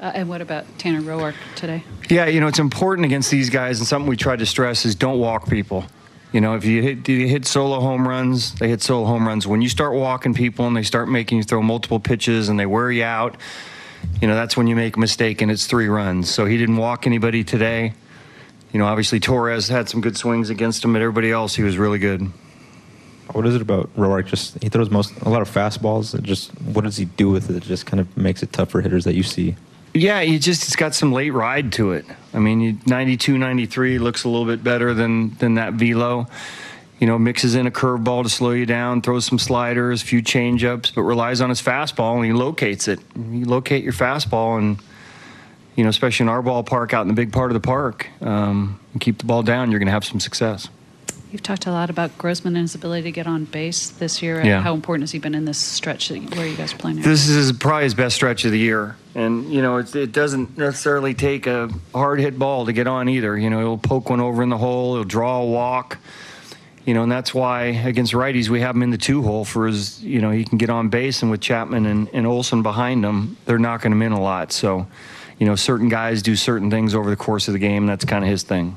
[0.00, 1.84] Uh, and what about Tanner Roark today?
[2.08, 4.94] Yeah, you know, it's important against these guys, and something we try to stress is
[4.94, 5.84] don't walk people.
[6.32, 9.46] You know, if you hit, you hit solo home runs, they hit solo home runs.
[9.46, 12.66] When you start walking people and they start making you throw multiple pitches and they
[12.66, 13.36] wear you out,
[14.20, 16.30] you know, that's when you make a mistake and it's three runs.
[16.30, 17.92] So he didn't walk anybody today.
[18.72, 21.76] You know, obviously Torres had some good swings against him, but everybody else, he was
[21.76, 22.32] really good
[23.34, 24.26] what is it about Roark?
[24.26, 26.20] Just he throws most a lot of fastballs.
[26.22, 27.56] Just what does he do with it?
[27.56, 29.56] It just kind of makes it tough for hitters that you see.
[29.94, 32.06] Yeah, he just it's got some late ride to it.
[32.32, 36.26] I mean, 92, 93 looks a little bit better than than that velo.
[36.98, 40.22] You know, mixes in a curveball to slow you down, throws some sliders, a few
[40.22, 43.00] changeups, but relies on his fastball and he locates it.
[43.16, 44.78] You locate your fastball and
[45.74, 48.78] you know, especially in our ballpark out in the big part of the park, um,
[49.00, 50.68] keep the ball down, you're going to have some success.
[51.32, 54.44] You've talked a lot about Grossman and his ability to get on base this year.
[54.44, 54.60] Yeah.
[54.60, 57.00] How important has he been in this stretch where you guys playing?
[57.00, 61.14] This is probably his best stretch of the year, and you know it doesn't necessarily
[61.14, 63.38] take a hard hit ball to get on either.
[63.38, 65.98] You know he'll poke one over in the hole, he'll draw a walk.
[66.84, 69.66] You know, and that's why against righties we have him in the two hole for
[69.66, 70.04] his.
[70.04, 73.38] You know, he can get on base, and with Chapman and, and Olson behind him,
[73.46, 74.52] they're knocking him in a lot.
[74.52, 74.86] So,
[75.38, 77.86] you know, certain guys do certain things over the course of the game.
[77.86, 78.76] That's kind of his thing.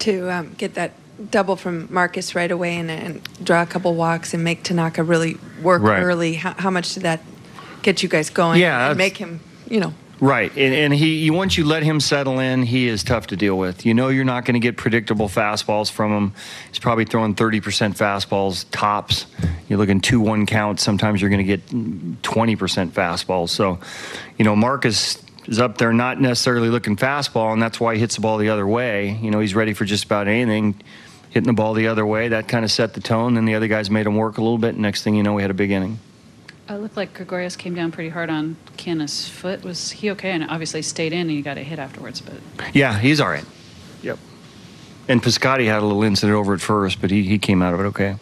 [0.00, 0.92] To um, get that
[1.30, 5.36] double from Marcus right away and, and draw a couple walks and make Tanaka really
[5.62, 6.02] work right.
[6.02, 6.34] early.
[6.34, 7.22] How, how, much did that
[7.82, 8.60] get you guys going?
[8.60, 9.94] Yeah, and make him, you know.
[10.22, 13.58] Right, and, and he once you let him settle in, he is tough to deal
[13.58, 13.84] with.
[13.84, 16.32] You know you're not going to get predictable fastballs from him.
[16.68, 17.60] He's probably throwing 30%
[17.96, 19.26] fastballs tops.
[19.68, 20.84] You're looking two one counts.
[20.84, 23.48] Sometimes you're going to get 20% fastballs.
[23.48, 23.80] So,
[24.38, 28.14] you know Marcus is up there not necessarily looking fastball, and that's why he hits
[28.14, 29.18] the ball the other way.
[29.20, 30.80] You know he's ready for just about anything
[31.32, 32.28] hitting the ball the other way.
[32.28, 33.34] That kind of set the tone.
[33.34, 34.76] Then the other guys made him work a little bit.
[34.76, 35.98] Next thing you know, we had a big inning.
[36.68, 39.64] It looked like Gregorius came down pretty hard on Canha's foot.
[39.64, 40.30] Was he okay?
[40.30, 42.20] And obviously stayed in, and he got a hit afterwards.
[42.20, 43.44] But yeah, he's all right.
[44.02, 44.18] Yep.
[45.08, 47.80] And Piscotti had a little incident over at first, but he, he came out of
[47.80, 48.16] it okay.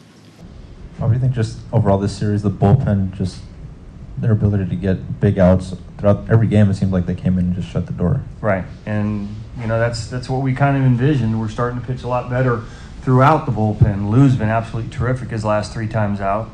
[0.99, 3.41] What do you think just overall this series, the bullpen just
[4.19, 6.71] their ability to get big outs throughout every game.
[6.71, 8.21] It seemed like they came in and just shut the door.
[8.41, 11.41] Right, and you know that's that's what we kind of envisioned.
[11.41, 12.65] We're starting to pitch a lot better
[13.03, 14.11] throughout the bullpen.
[14.11, 16.51] Lou's been absolutely terrific his last three times out,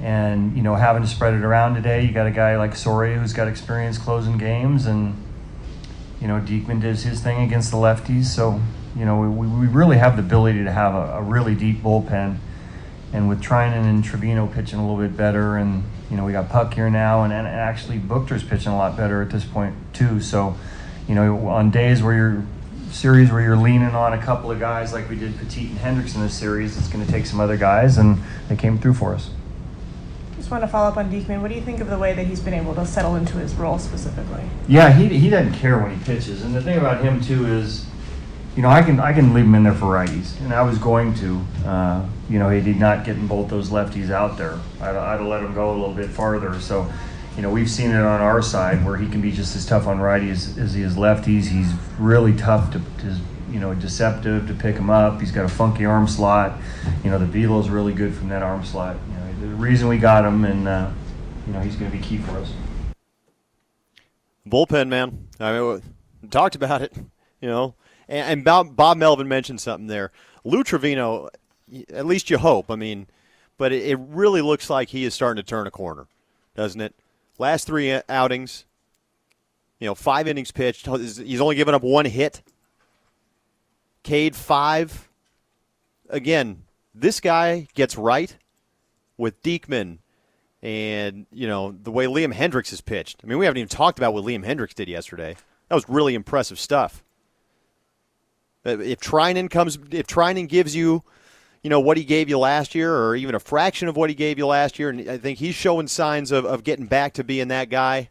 [0.00, 2.04] and you know having to spread it around today.
[2.04, 5.14] You got a guy like Soria who's got experience closing games, and
[6.20, 8.26] you know Diekman does his thing against the lefties.
[8.26, 8.60] So
[8.96, 12.38] you know we, we really have the ability to have a, a really deep bullpen.
[13.14, 16.48] And with Treinen and Trivino pitching a little bit better, and you know we got
[16.48, 20.20] Puk here now, and, and actually Buchter's pitching a lot better at this point too.
[20.20, 20.56] So,
[21.06, 22.46] you know, on days where you're
[22.92, 26.14] series where you're leaning on a couple of guys like we did Petit and Hendriks
[26.14, 28.18] in this series, it's going to take some other guys, and
[28.48, 29.30] they came through for us.
[30.36, 31.40] Just want to follow up on Diekman.
[31.40, 33.54] What do you think of the way that he's been able to settle into his
[33.54, 34.42] role specifically?
[34.68, 37.86] Yeah, he, he doesn't care when he pitches, and the thing about him too is,
[38.56, 40.78] you know, I can I can leave him in there for righties, and I was
[40.78, 41.40] going to.
[41.64, 44.58] Uh, you know, he did not getting both those lefties out there.
[44.80, 46.58] I'd, I'd have let him go a little bit farther.
[46.60, 46.90] So,
[47.36, 49.86] you know, we've seen it on our side where he can be just as tough
[49.86, 51.46] on righties as he is lefties.
[51.46, 53.16] He's really tough to, to
[53.50, 55.20] you know, deceptive to pick him up.
[55.20, 56.58] He's got a funky arm slot.
[57.04, 58.96] You know, the velo's really good from that arm slot.
[59.08, 60.90] You know, the reason we got him, and uh,
[61.46, 62.52] you know, he's going to be key for us.
[64.46, 65.28] Bullpen, man.
[65.38, 65.82] I mean,
[66.30, 66.94] talked about it,
[67.40, 67.74] you know,
[68.08, 70.12] and, and Bob, Bob Melvin mentioned something there.
[70.44, 71.28] Lou Trivino,
[71.92, 72.70] at least you hope.
[72.70, 73.06] I mean,
[73.56, 76.06] but it, it really looks like he is starting to turn a corner,
[76.54, 76.94] doesn't it?
[77.42, 78.66] Last three outings,
[79.80, 80.86] you know, five innings pitched.
[80.86, 82.40] He's only given up one hit.
[84.04, 85.08] Cade five.
[86.08, 86.62] Again,
[86.94, 88.36] this guy gets right
[89.16, 89.98] with Diekman
[90.62, 93.22] and, you know, the way Liam Hendriks has pitched.
[93.24, 95.34] I mean, we haven't even talked about what Liam Hendriks did yesterday.
[95.68, 97.02] That was really impressive stuff.
[98.64, 101.02] Uh, if Treinen comes, if Treinen gives you,
[101.62, 104.14] you know, what he gave you last year, or even a fraction of what he
[104.14, 107.24] gave you last year, and I think he's showing signs of, of getting back to
[107.24, 108.10] being that guy.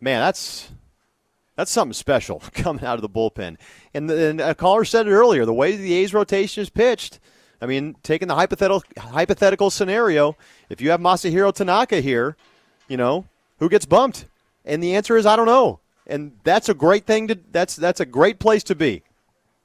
[0.00, 0.70] Man, that's
[1.56, 3.56] that's something special coming out of the bullpen.
[3.92, 7.20] And, the, and a caller said it earlier: the way the A's rotation is pitched.
[7.60, 10.36] I mean, taking the hypothetical hypothetical scenario,
[10.70, 12.36] if you have Masahiro Tanaka here,
[12.86, 13.26] you know,
[13.58, 14.24] who gets bumped?
[14.64, 15.80] And the answer is I don't know.
[16.06, 19.02] And that's a great thing to that's that's a great place to be.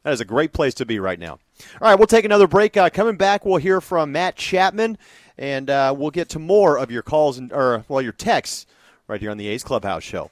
[0.04, 1.40] That is a great place to be right now.
[1.82, 2.78] All right, we'll take another break.
[2.78, 4.98] Uh, coming back, we'll hear from Matt Chapman,
[5.38, 8.66] and uh, we'll get to more of your calls and or well your texts
[9.08, 10.32] right here on the A's Clubhouse Show.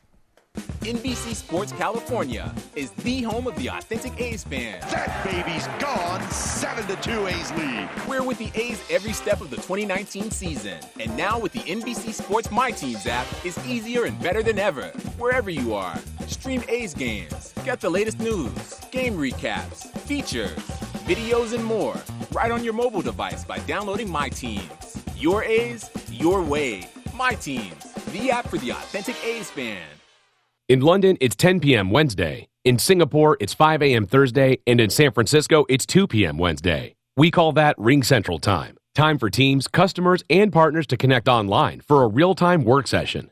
[0.82, 4.82] NBC Sports California is the home of the authentic A's fan.
[4.89, 6.22] That baby's gone.
[6.30, 7.89] 7 to 2 A's lead.
[8.07, 10.78] We're with the A's every step of the 2019 season.
[10.99, 14.88] And now with the NBC Sports My Teams app, it's easier and better than ever.
[15.17, 15.97] Wherever you are,
[16.28, 20.80] stream A's games, get the latest news, game recaps, features,
[21.12, 21.97] videos, and more
[22.32, 24.97] right on your mobile device by downloading My Teams.
[25.18, 26.89] Your A's, your way.
[27.14, 27.84] My Teams,
[28.14, 29.84] the app for the authentic A's fan.
[30.70, 31.89] In London, it's 10 p.m.
[31.89, 32.47] Wednesday.
[32.64, 34.05] In Singapore, it's 5 a.m.
[34.05, 34.59] Thursday.
[34.66, 36.38] And in San Francisco, it's 2 p.m.
[36.38, 36.95] Wednesday.
[37.18, 38.78] We call that Ring Central Time.
[38.95, 43.32] Time for teams, customers, and partners to connect online for a real time work session.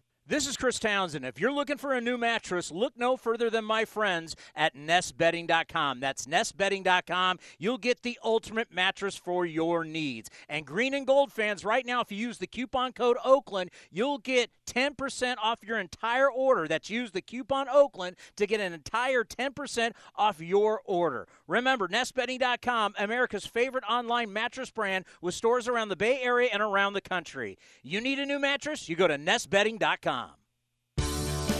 [0.31, 1.25] This is Chris Townsend.
[1.25, 5.99] If you're looking for a new mattress, look no further than my friends at nestbedding.com.
[5.99, 7.37] That's nestbedding.com.
[7.59, 10.29] You'll get the ultimate mattress for your needs.
[10.47, 14.19] And green and gold fans, right now, if you use the coupon code Oakland, you'll
[14.19, 16.65] get 10% off your entire order.
[16.65, 21.27] That's use the coupon Oakland to get an entire 10% off your order.
[21.45, 26.93] Remember, nestbedding.com, America's favorite online mattress brand with stores around the Bay Area and around
[26.93, 27.57] the country.
[27.83, 28.87] You need a new mattress?
[28.87, 30.20] You go to nestbedding.com.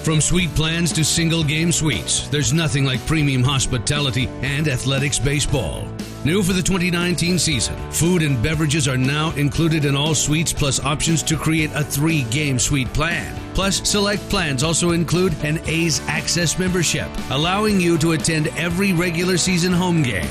[0.04, 5.88] From suite plans to single game suites, there's nothing like premium hospitality and athletics baseball.
[6.26, 10.84] New for the 2019 season, food and beverages are now included in all suites, plus
[10.84, 13.36] options to create a three game suite plan.
[13.54, 19.38] Plus, select plans also include an A's Access membership, allowing you to attend every regular
[19.38, 20.30] season home game.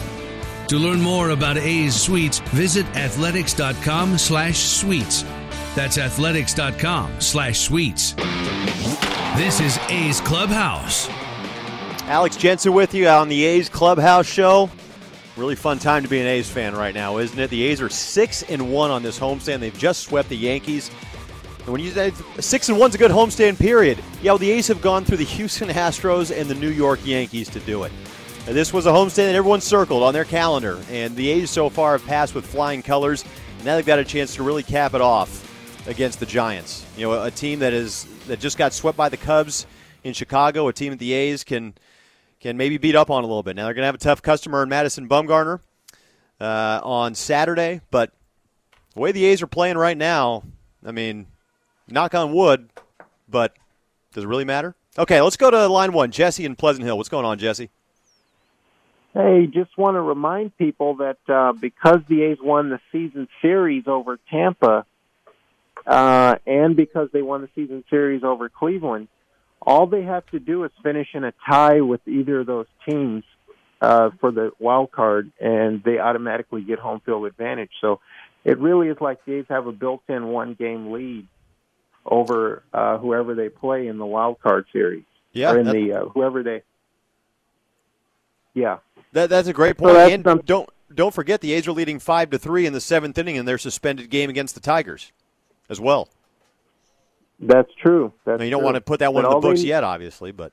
[0.66, 5.25] To learn more about A's Suites, visit athletics.com slash suites.
[5.75, 8.14] That's athletics.com slash suites.
[9.37, 11.09] This is A's Clubhouse.
[12.03, 14.68] Alex Jensen with you on the A's Clubhouse Show.
[15.37, 17.51] Really fun time to be an A's fan right now, isn't it?
[17.51, 19.61] The A's are six and one on this homestand.
[19.61, 20.91] They've just swept the Yankees.
[21.61, 22.11] And when you say
[22.41, 23.99] six and one's a good homestand, period.
[24.23, 27.49] Yeah, well, the A's have gone through the Houston Astros and the New York Yankees
[27.51, 27.93] to do it.
[28.49, 31.71] And this was a homestand that everyone circled on their calendar, and the A's so
[31.71, 33.25] far have passed with flying colors.
[33.59, 35.47] And now they've got a chance to really cap it off
[35.87, 36.85] against the Giants.
[36.97, 39.66] You know, a team that is that just got swept by the Cubs
[40.05, 41.74] in Chicago, a team that the A's can
[42.41, 43.57] can maybe beat up on a little bit.
[43.57, 45.61] Now they're going to have a tough customer in Madison Bumgarner
[46.41, 48.12] uh, on Saturday, but
[48.95, 50.43] the way the A's are playing right now,
[50.85, 51.26] I mean,
[51.89, 52.70] knock on wood,
[53.28, 53.55] but
[54.12, 54.74] does it really matter?
[54.99, 56.11] Okay, let's go to line one.
[56.11, 56.97] Jesse in Pleasant Hill.
[56.97, 57.70] What's going on, Jesse?
[59.12, 63.85] Hey, just want to remind people that uh, because the A's won the season series
[63.87, 64.87] over Tampa,
[65.87, 69.09] uh, and because they won the season series over Cleveland,
[69.62, 73.24] all they have to do is finish in a tie with either of those teams
[73.81, 77.70] uh, for the wild card, and they automatically get home field advantage.
[77.81, 78.01] So
[78.45, 81.26] it really is like the A's have a built-in one-game lead
[82.05, 85.05] over uh, whoever they play in the wild card series.
[85.33, 86.62] Yeah, or in the uh, whoever they.
[88.53, 88.78] Yeah,
[89.12, 89.95] That, that's a great point.
[89.95, 93.16] that's and don't don't forget the A's are leading five to three in the seventh
[93.16, 95.12] inning in their suspended game against the Tigers,
[95.71, 96.09] as well.
[97.39, 98.12] that's true.
[98.27, 98.64] That's Now, you don't true.
[98.66, 100.53] want to put that one But in the books yet, obviously, but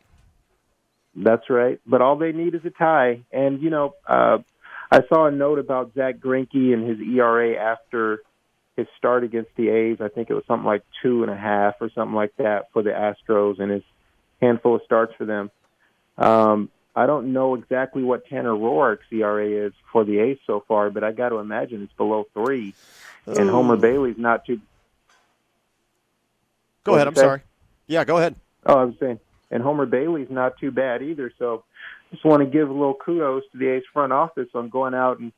[1.15, 1.79] That's right.
[1.85, 3.23] But all they need is a tie.
[3.31, 4.37] And, you know, uh,
[4.91, 8.21] I saw a note about Zack Greinke and his ERA after
[8.77, 9.97] his start against the A's.
[9.99, 12.83] I think it was something like two and a half or something like that for
[12.83, 13.83] the Astros and his
[14.39, 15.49] handful of starts for them.
[16.17, 20.89] Um, I don't know exactly what Tanner Roark's ERA is for the A's so far,
[20.89, 22.73] but I got to imagine it's below three.
[23.25, 24.61] And Homer Bailey's not too.
[26.87, 27.07] Go ahead.
[27.07, 27.21] I'm say?
[27.21, 27.41] sorry.
[27.87, 28.35] Yeah, go ahead.
[28.65, 29.19] Oh, I was saying,
[29.51, 31.31] and Homer Bailey's not too bad either.
[31.37, 31.63] So,
[32.11, 35.19] just want to give a little kudos to the A's front office on going out
[35.19, 35.33] and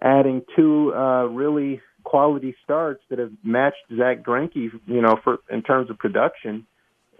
[0.00, 5.62] adding two uh, really quality starts that have matched Zack Greinke, you know, for in
[5.62, 6.66] terms of production,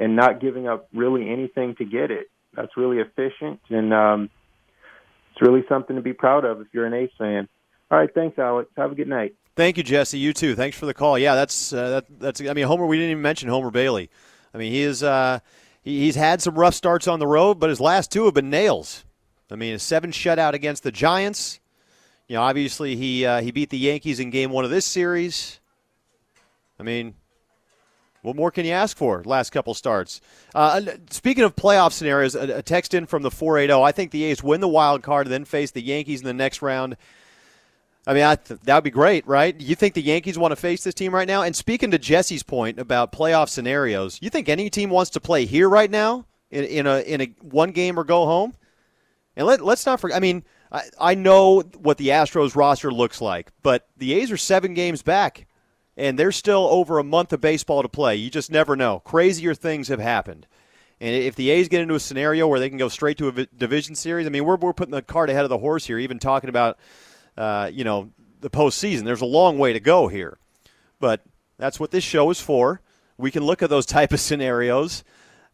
[0.00, 2.28] and not giving up really anything to get it.
[2.54, 4.30] That's really efficient, and um,
[5.30, 7.48] it's really something to be proud of if you're an A's fan.
[7.92, 8.70] All right, thanks, Alex.
[8.76, 9.34] Have a good night.
[9.54, 10.18] Thank you, Jesse.
[10.18, 10.54] You too.
[10.54, 11.18] Thanks for the call.
[11.18, 12.40] Yeah, that's uh, that, that's.
[12.40, 12.86] I mean, Homer.
[12.86, 14.10] We didn't even mention Homer Bailey.
[14.54, 15.02] I mean, he is.
[15.02, 15.40] Uh,
[15.82, 18.50] he, he's had some rough starts on the road, but his last two have been
[18.50, 19.04] nails.
[19.50, 21.60] I mean, a seven shutout against the Giants.
[22.28, 25.60] You know, obviously he uh, he beat the Yankees in Game One of this series.
[26.80, 27.14] I mean,
[28.22, 29.22] what more can you ask for?
[29.24, 30.20] Last couple starts.
[30.54, 30.80] Uh,
[31.10, 33.82] speaking of playoff scenarios, a, a text in from the 480.
[33.82, 36.32] I think the A's win the wild card and then face the Yankees in the
[36.32, 36.96] next round.
[38.06, 39.58] I mean, I th- that would be great, right?
[39.60, 41.42] You think the Yankees want to face this team right now?
[41.42, 45.44] And speaking to Jesse's point about playoff scenarios, you think any team wants to play
[45.44, 48.54] here right now in, in a in a one game or go home?
[49.36, 50.16] And let, let's not forget.
[50.16, 50.42] I mean,
[50.72, 55.02] I, I know what the Astros roster looks like, but the A's are seven games
[55.02, 55.46] back,
[55.96, 58.16] and there's still over a month of baseball to play.
[58.16, 58.98] You just never know.
[59.00, 60.46] Crazier things have happened.
[61.00, 63.46] And if the A's get into a scenario where they can go straight to a
[63.46, 66.18] division series, I mean, we're, we're putting the cart ahead of the horse here, even
[66.18, 66.78] talking about,
[67.36, 68.10] uh, you know,
[68.40, 69.04] the postseason.
[69.04, 70.38] There's a long way to go here.
[70.98, 71.22] But
[71.58, 72.80] that's what this show is for.
[73.16, 75.04] We can look at those type of scenarios.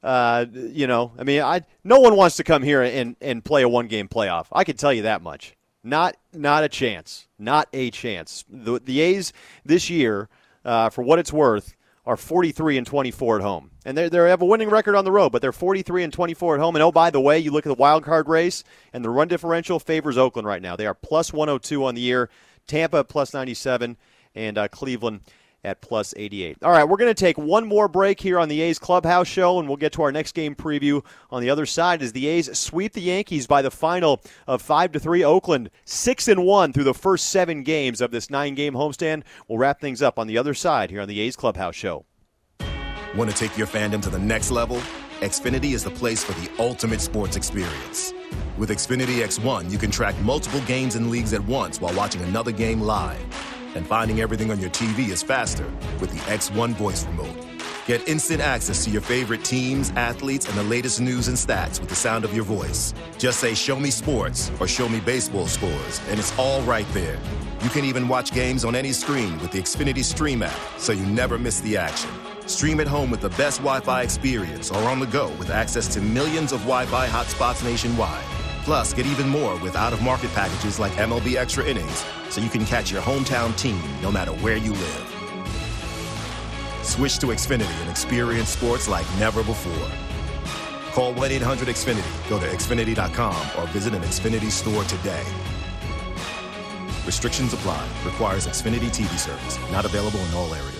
[0.02, 3.62] Uh, you know, I mean, I no one wants to come here and, and play
[3.62, 4.46] a one game playoff.
[4.52, 5.56] I can tell you that much.
[5.82, 7.26] Not not a chance.
[7.38, 8.44] Not a chance.
[8.48, 9.32] The, the A's
[9.64, 10.28] this year,
[10.64, 11.74] uh, for what it's worth,
[12.08, 15.12] are 43 and 24 at home, and they they have a winning record on the
[15.12, 16.74] road, but they're 43 and 24 at home.
[16.74, 19.28] And oh, by the way, you look at the wild card race, and the run
[19.28, 20.74] differential favors Oakland right now.
[20.74, 22.30] They are plus 102 on the year.
[22.66, 23.98] Tampa plus 97,
[24.34, 25.20] and uh, Cleveland
[25.68, 26.58] at plus 88.
[26.62, 29.58] All right, we're going to take one more break here on the A's Clubhouse Show,
[29.58, 32.58] and we'll get to our next game preview on the other side as the A's
[32.58, 35.22] sweep the Yankees by the final of 5 to 3.
[35.22, 39.22] Oakland 6 and 1 through the first seven games of this nine game homestand.
[39.46, 42.06] We'll wrap things up on the other side here on the A's Clubhouse Show.
[43.14, 44.80] Want to take your fandom to the next level?
[45.20, 48.14] Xfinity is the place for the ultimate sports experience.
[48.56, 52.52] With Xfinity X1, you can track multiple games and leagues at once while watching another
[52.52, 53.57] game live.
[53.74, 55.64] And finding everything on your TV is faster
[56.00, 57.36] with the X1 voice remote.
[57.86, 61.88] Get instant access to your favorite teams, athletes, and the latest news and stats with
[61.88, 62.92] the sound of your voice.
[63.16, 67.18] Just say, Show me sports or Show me baseball scores, and it's all right there.
[67.62, 71.06] You can even watch games on any screen with the Xfinity Stream app, so you
[71.06, 72.10] never miss the action.
[72.46, 75.88] Stream at home with the best Wi Fi experience or on the go with access
[75.94, 78.37] to millions of Wi Fi hotspots nationwide.
[78.68, 82.50] Plus, get even more with out of market packages like MLB Extra Innings, so you
[82.50, 85.06] can catch your hometown team no matter where you live.
[86.82, 89.90] Switch to Xfinity and experience sports like never before.
[90.92, 95.24] Call 1 800 Xfinity, go to Xfinity.com, or visit an Xfinity store today.
[97.06, 97.88] Restrictions apply.
[98.04, 99.58] Requires Xfinity TV service.
[99.72, 100.77] Not available in all areas.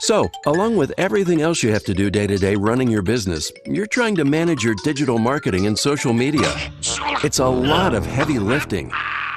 [0.00, 3.52] So, along with everything else you have to do day to day running your business,
[3.66, 6.50] you're trying to manage your digital marketing and social media.
[7.22, 8.90] It's a lot of heavy lifting.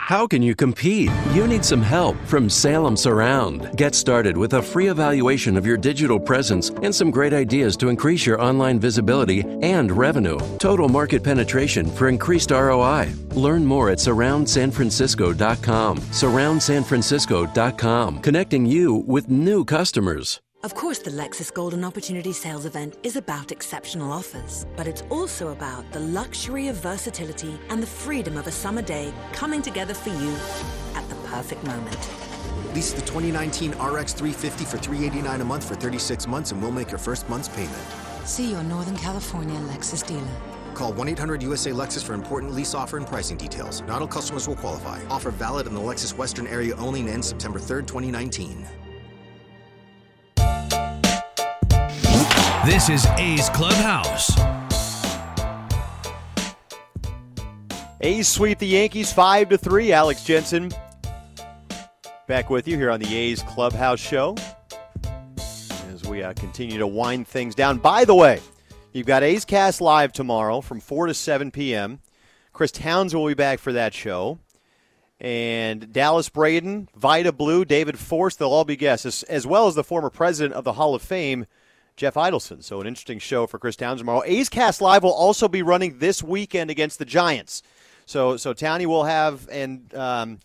[0.05, 1.09] How can you compete?
[1.31, 3.75] You need some help from Salem Surround.
[3.77, 7.87] Get started with a free evaluation of your digital presence and some great ideas to
[7.87, 10.37] increase your online visibility and revenue.
[10.59, 13.13] Total market penetration for increased ROI.
[13.31, 15.97] Learn more at surroundsanfrancisco.com.
[15.97, 20.41] Surroundsanfrancisco.com, connecting you with new customers.
[20.63, 25.49] Of course, the Lexus Golden Opportunity Sales Event is about exceptional offers, but it's also
[25.49, 30.11] about the luxury of versatility and the freedom of a summer day coming together for
[30.11, 30.33] you
[30.95, 32.09] at the perfect moment.
[32.73, 36.91] Lease the 2019 RX 350 for 389 a month for 36 months and we'll make
[36.91, 37.83] your first month's payment.
[38.23, 40.25] See your Northern California Lexus dealer.
[40.75, 43.81] Call 1 800 USA Lexus for important lease offer and pricing details.
[43.81, 45.01] Not all customers will qualify.
[45.09, 48.65] Offer valid in the Lexus Western area only and ends September 3rd, 2019.
[52.65, 54.31] This is A's Clubhouse.
[57.99, 59.91] A's sweep the Yankees 5 to 3.
[59.91, 60.71] Alex Jensen
[62.25, 64.37] back with you here on the A's Clubhouse show
[65.91, 67.79] as we uh, continue to wind things down.
[67.79, 68.39] By the way,
[68.93, 71.99] you've got A's Cast live tomorrow from 4 to 7 p.m.
[72.53, 74.39] Chris Towns will be back for that show.
[75.19, 79.75] And Dallas Braden, Vida Blue, David Forst, they'll all be guests, as, as well as
[79.75, 81.45] the former president of the Hall of Fame,
[81.95, 82.63] Jeff Idelson.
[82.63, 84.23] So an interesting show for Chris Towns tomorrow.
[84.25, 87.61] A's Cast Live will also be running this weekend against the Giants.
[88.05, 90.39] So so Townie will have and um,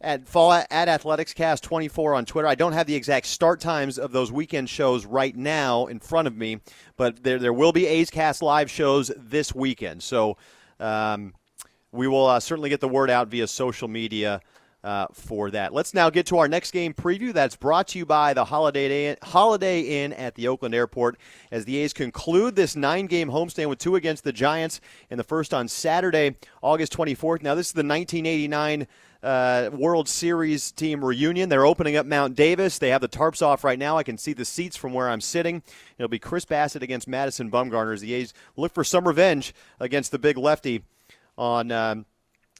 [0.00, 2.48] at fall at Athletics Cast 24 on Twitter.
[2.48, 6.28] I don't have the exact start times of those weekend shows right now in front
[6.28, 6.60] of me,
[6.96, 10.02] but there there will be A's Cast Live shows this weekend.
[10.02, 10.36] So
[10.80, 11.34] um,
[11.92, 14.40] we will uh, certainly get the word out via social media
[14.84, 15.72] uh, for that.
[15.72, 17.32] Let's now get to our next game preview.
[17.32, 21.18] That's brought to you by the Holiday Inn, Holiday Inn at the Oakland Airport
[21.50, 24.80] as the A's conclude this nine game homestand with two against the Giants
[25.10, 27.42] and the first on Saturday, August 24th.
[27.42, 28.88] Now, this is the 1989
[29.22, 31.48] uh, World Series team reunion.
[31.48, 32.78] They're opening up Mount Davis.
[32.78, 33.96] They have the tarps off right now.
[33.96, 35.62] I can see the seats from where I'm sitting.
[35.96, 40.10] It'll be Chris Bassitt against Madison Bumgarner as the A's look for some revenge against
[40.10, 40.82] the big lefty
[41.38, 41.70] on.
[41.70, 42.06] Um,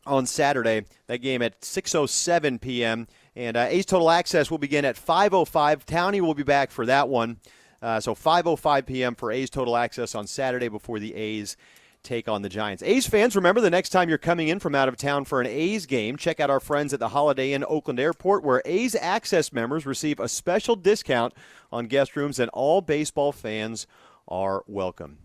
[0.06, 0.84] on Saturday.
[1.06, 3.06] That game at 6:07 p.m.
[3.34, 5.84] And uh, A's Total Access will begin at 5:05.
[5.84, 7.38] Townie will be back for that one.
[7.80, 9.14] Uh, so 5:05 p.m.
[9.14, 11.56] for A's Total Access on Saturday before the A's
[12.02, 12.82] take on the Giants.
[12.82, 15.46] A's fans, remember the next time you're coming in from out of town for an
[15.46, 19.52] A's game, check out our friends at the Holiday Inn Oakland Airport, where A's Access
[19.52, 21.32] members receive a special discount
[21.70, 23.86] on guest rooms, and all baseball fans
[24.28, 25.18] are welcome.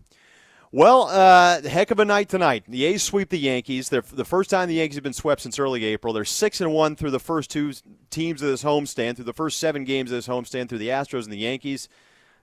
[0.70, 2.64] Well, uh, heck of a night tonight.
[2.68, 3.88] The A's sweep the Yankees.
[3.88, 6.12] They're the first time the Yankees have been swept since early April.
[6.12, 7.72] They're six and one through the first two
[8.10, 11.24] teams of this homestand, through the first seven games of this homestand, through the Astros
[11.24, 11.88] and the Yankees.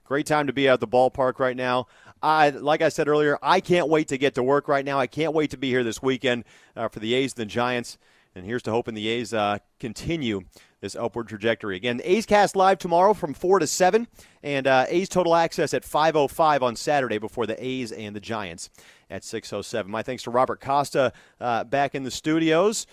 [0.02, 1.86] Great time to be at the ballpark right now.
[2.20, 4.98] I, like I said earlier, I can't wait to get to work right now.
[4.98, 7.96] I can't wait to be here this weekend uh, for the A's and the Giants.
[8.34, 10.42] And here's to hoping the A's uh, continue
[10.86, 11.74] this upward trajectory.
[11.74, 14.06] Again, A's Cast live tomorrow from 4 to 7,
[14.44, 18.70] and uh, A's Total Access at 5.05 on Saturday before the A's and the Giants
[19.10, 19.86] at 6.07.
[19.86, 22.86] My thanks to Robert Costa uh, back in the studios.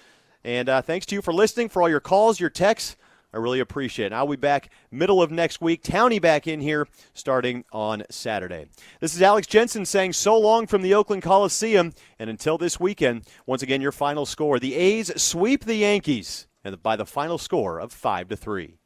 [0.43, 2.95] And uh, thanks to you for listening, for all your calls, your texts.
[3.31, 4.13] I really appreciate it.
[4.13, 5.83] I'll be back middle of next week.
[5.83, 8.65] Townie back in here starting on Saturday.
[9.01, 11.93] This is Alex Jensen saying so long from the Oakland Coliseum.
[12.17, 14.57] And until this weekend, once again, your final score.
[14.57, 18.77] The A's sweep the Yankees and by the final score of 5 to 3.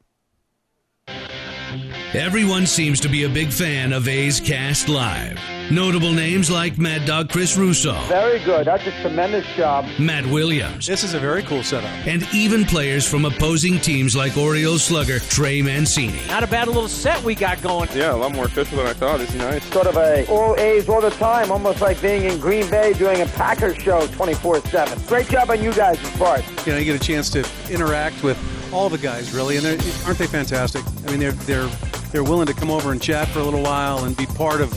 [2.13, 5.37] Everyone seems to be a big fan of A's Cast Live.
[5.69, 7.99] Notable names like Mad Dog Chris Russo.
[8.07, 8.65] Very good.
[8.65, 9.85] That's a tremendous job.
[9.99, 10.87] Matt Williams.
[10.87, 11.91] This is a very cool setup.
[12.07, 16.25] And even players from opposing teams like Orioles slugger Trey Mancini.
[16.27, 17.89] Not a bad little set we got going.
[17.93, 19.19] Yeah, a lot more official than I thought.
[19.19, 19.65] It's is nice.
[19.65, 23.19] Sort of a all A's all the time, almost like being in Green Bay doing
[23.19, 25.09] a Packers show 24-7.
[25.09, 26.41] Great job on you guys' part.
[26.65, 28.37] You know, you get a chance to interact with
[28.74, 29.65] all the guys, really, and
[30.05, 30.84] aren't they fantastic?
[31.05, 31.68] I mean, they're they're
[32.11, 34.72] they're willing to come over and chat for a little while and be part of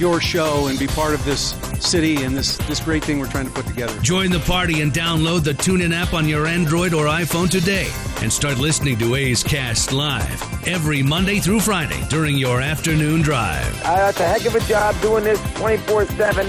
[0.00, 3.46] your show and be part of this city and this, this great thing we're trying
[3.46, 3.96] to put together.
[4.00, 7.88] Join the party and download the TuneIn app on your Android or iPhone today
[8.22, 13.82] and start listening to A's Cast live every Monday through Friday during your afternoon drive.
[13.84, 16.46] Uh, that's a heck of a job doing this 24 uh, 7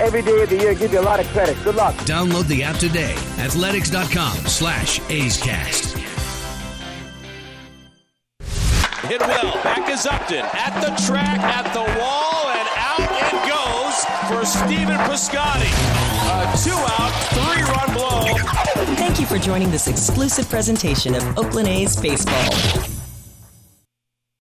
[0.00, 0.74] every day of the year.
[0.74, 1.56] Give you a lot of credit.
[1.64, 1.94] Good luck.
[2.04, 3.14] Download the app today.
[3.38, 5.96] Athletics.com slash A's Cast.
[9.10, 9.54] Hit well.
[9.64, 10.44] Back is Upton.
[10.52, 12.39] At the track, at the wall,
[14.30, 14.44] for
[15.10, 15.66] Piscotty.
[16.30, 18.94] A two-out, three-run blow.
[18.94, 22.89] Thank you for joining this exclusive presentation of Oakland A's Baseball.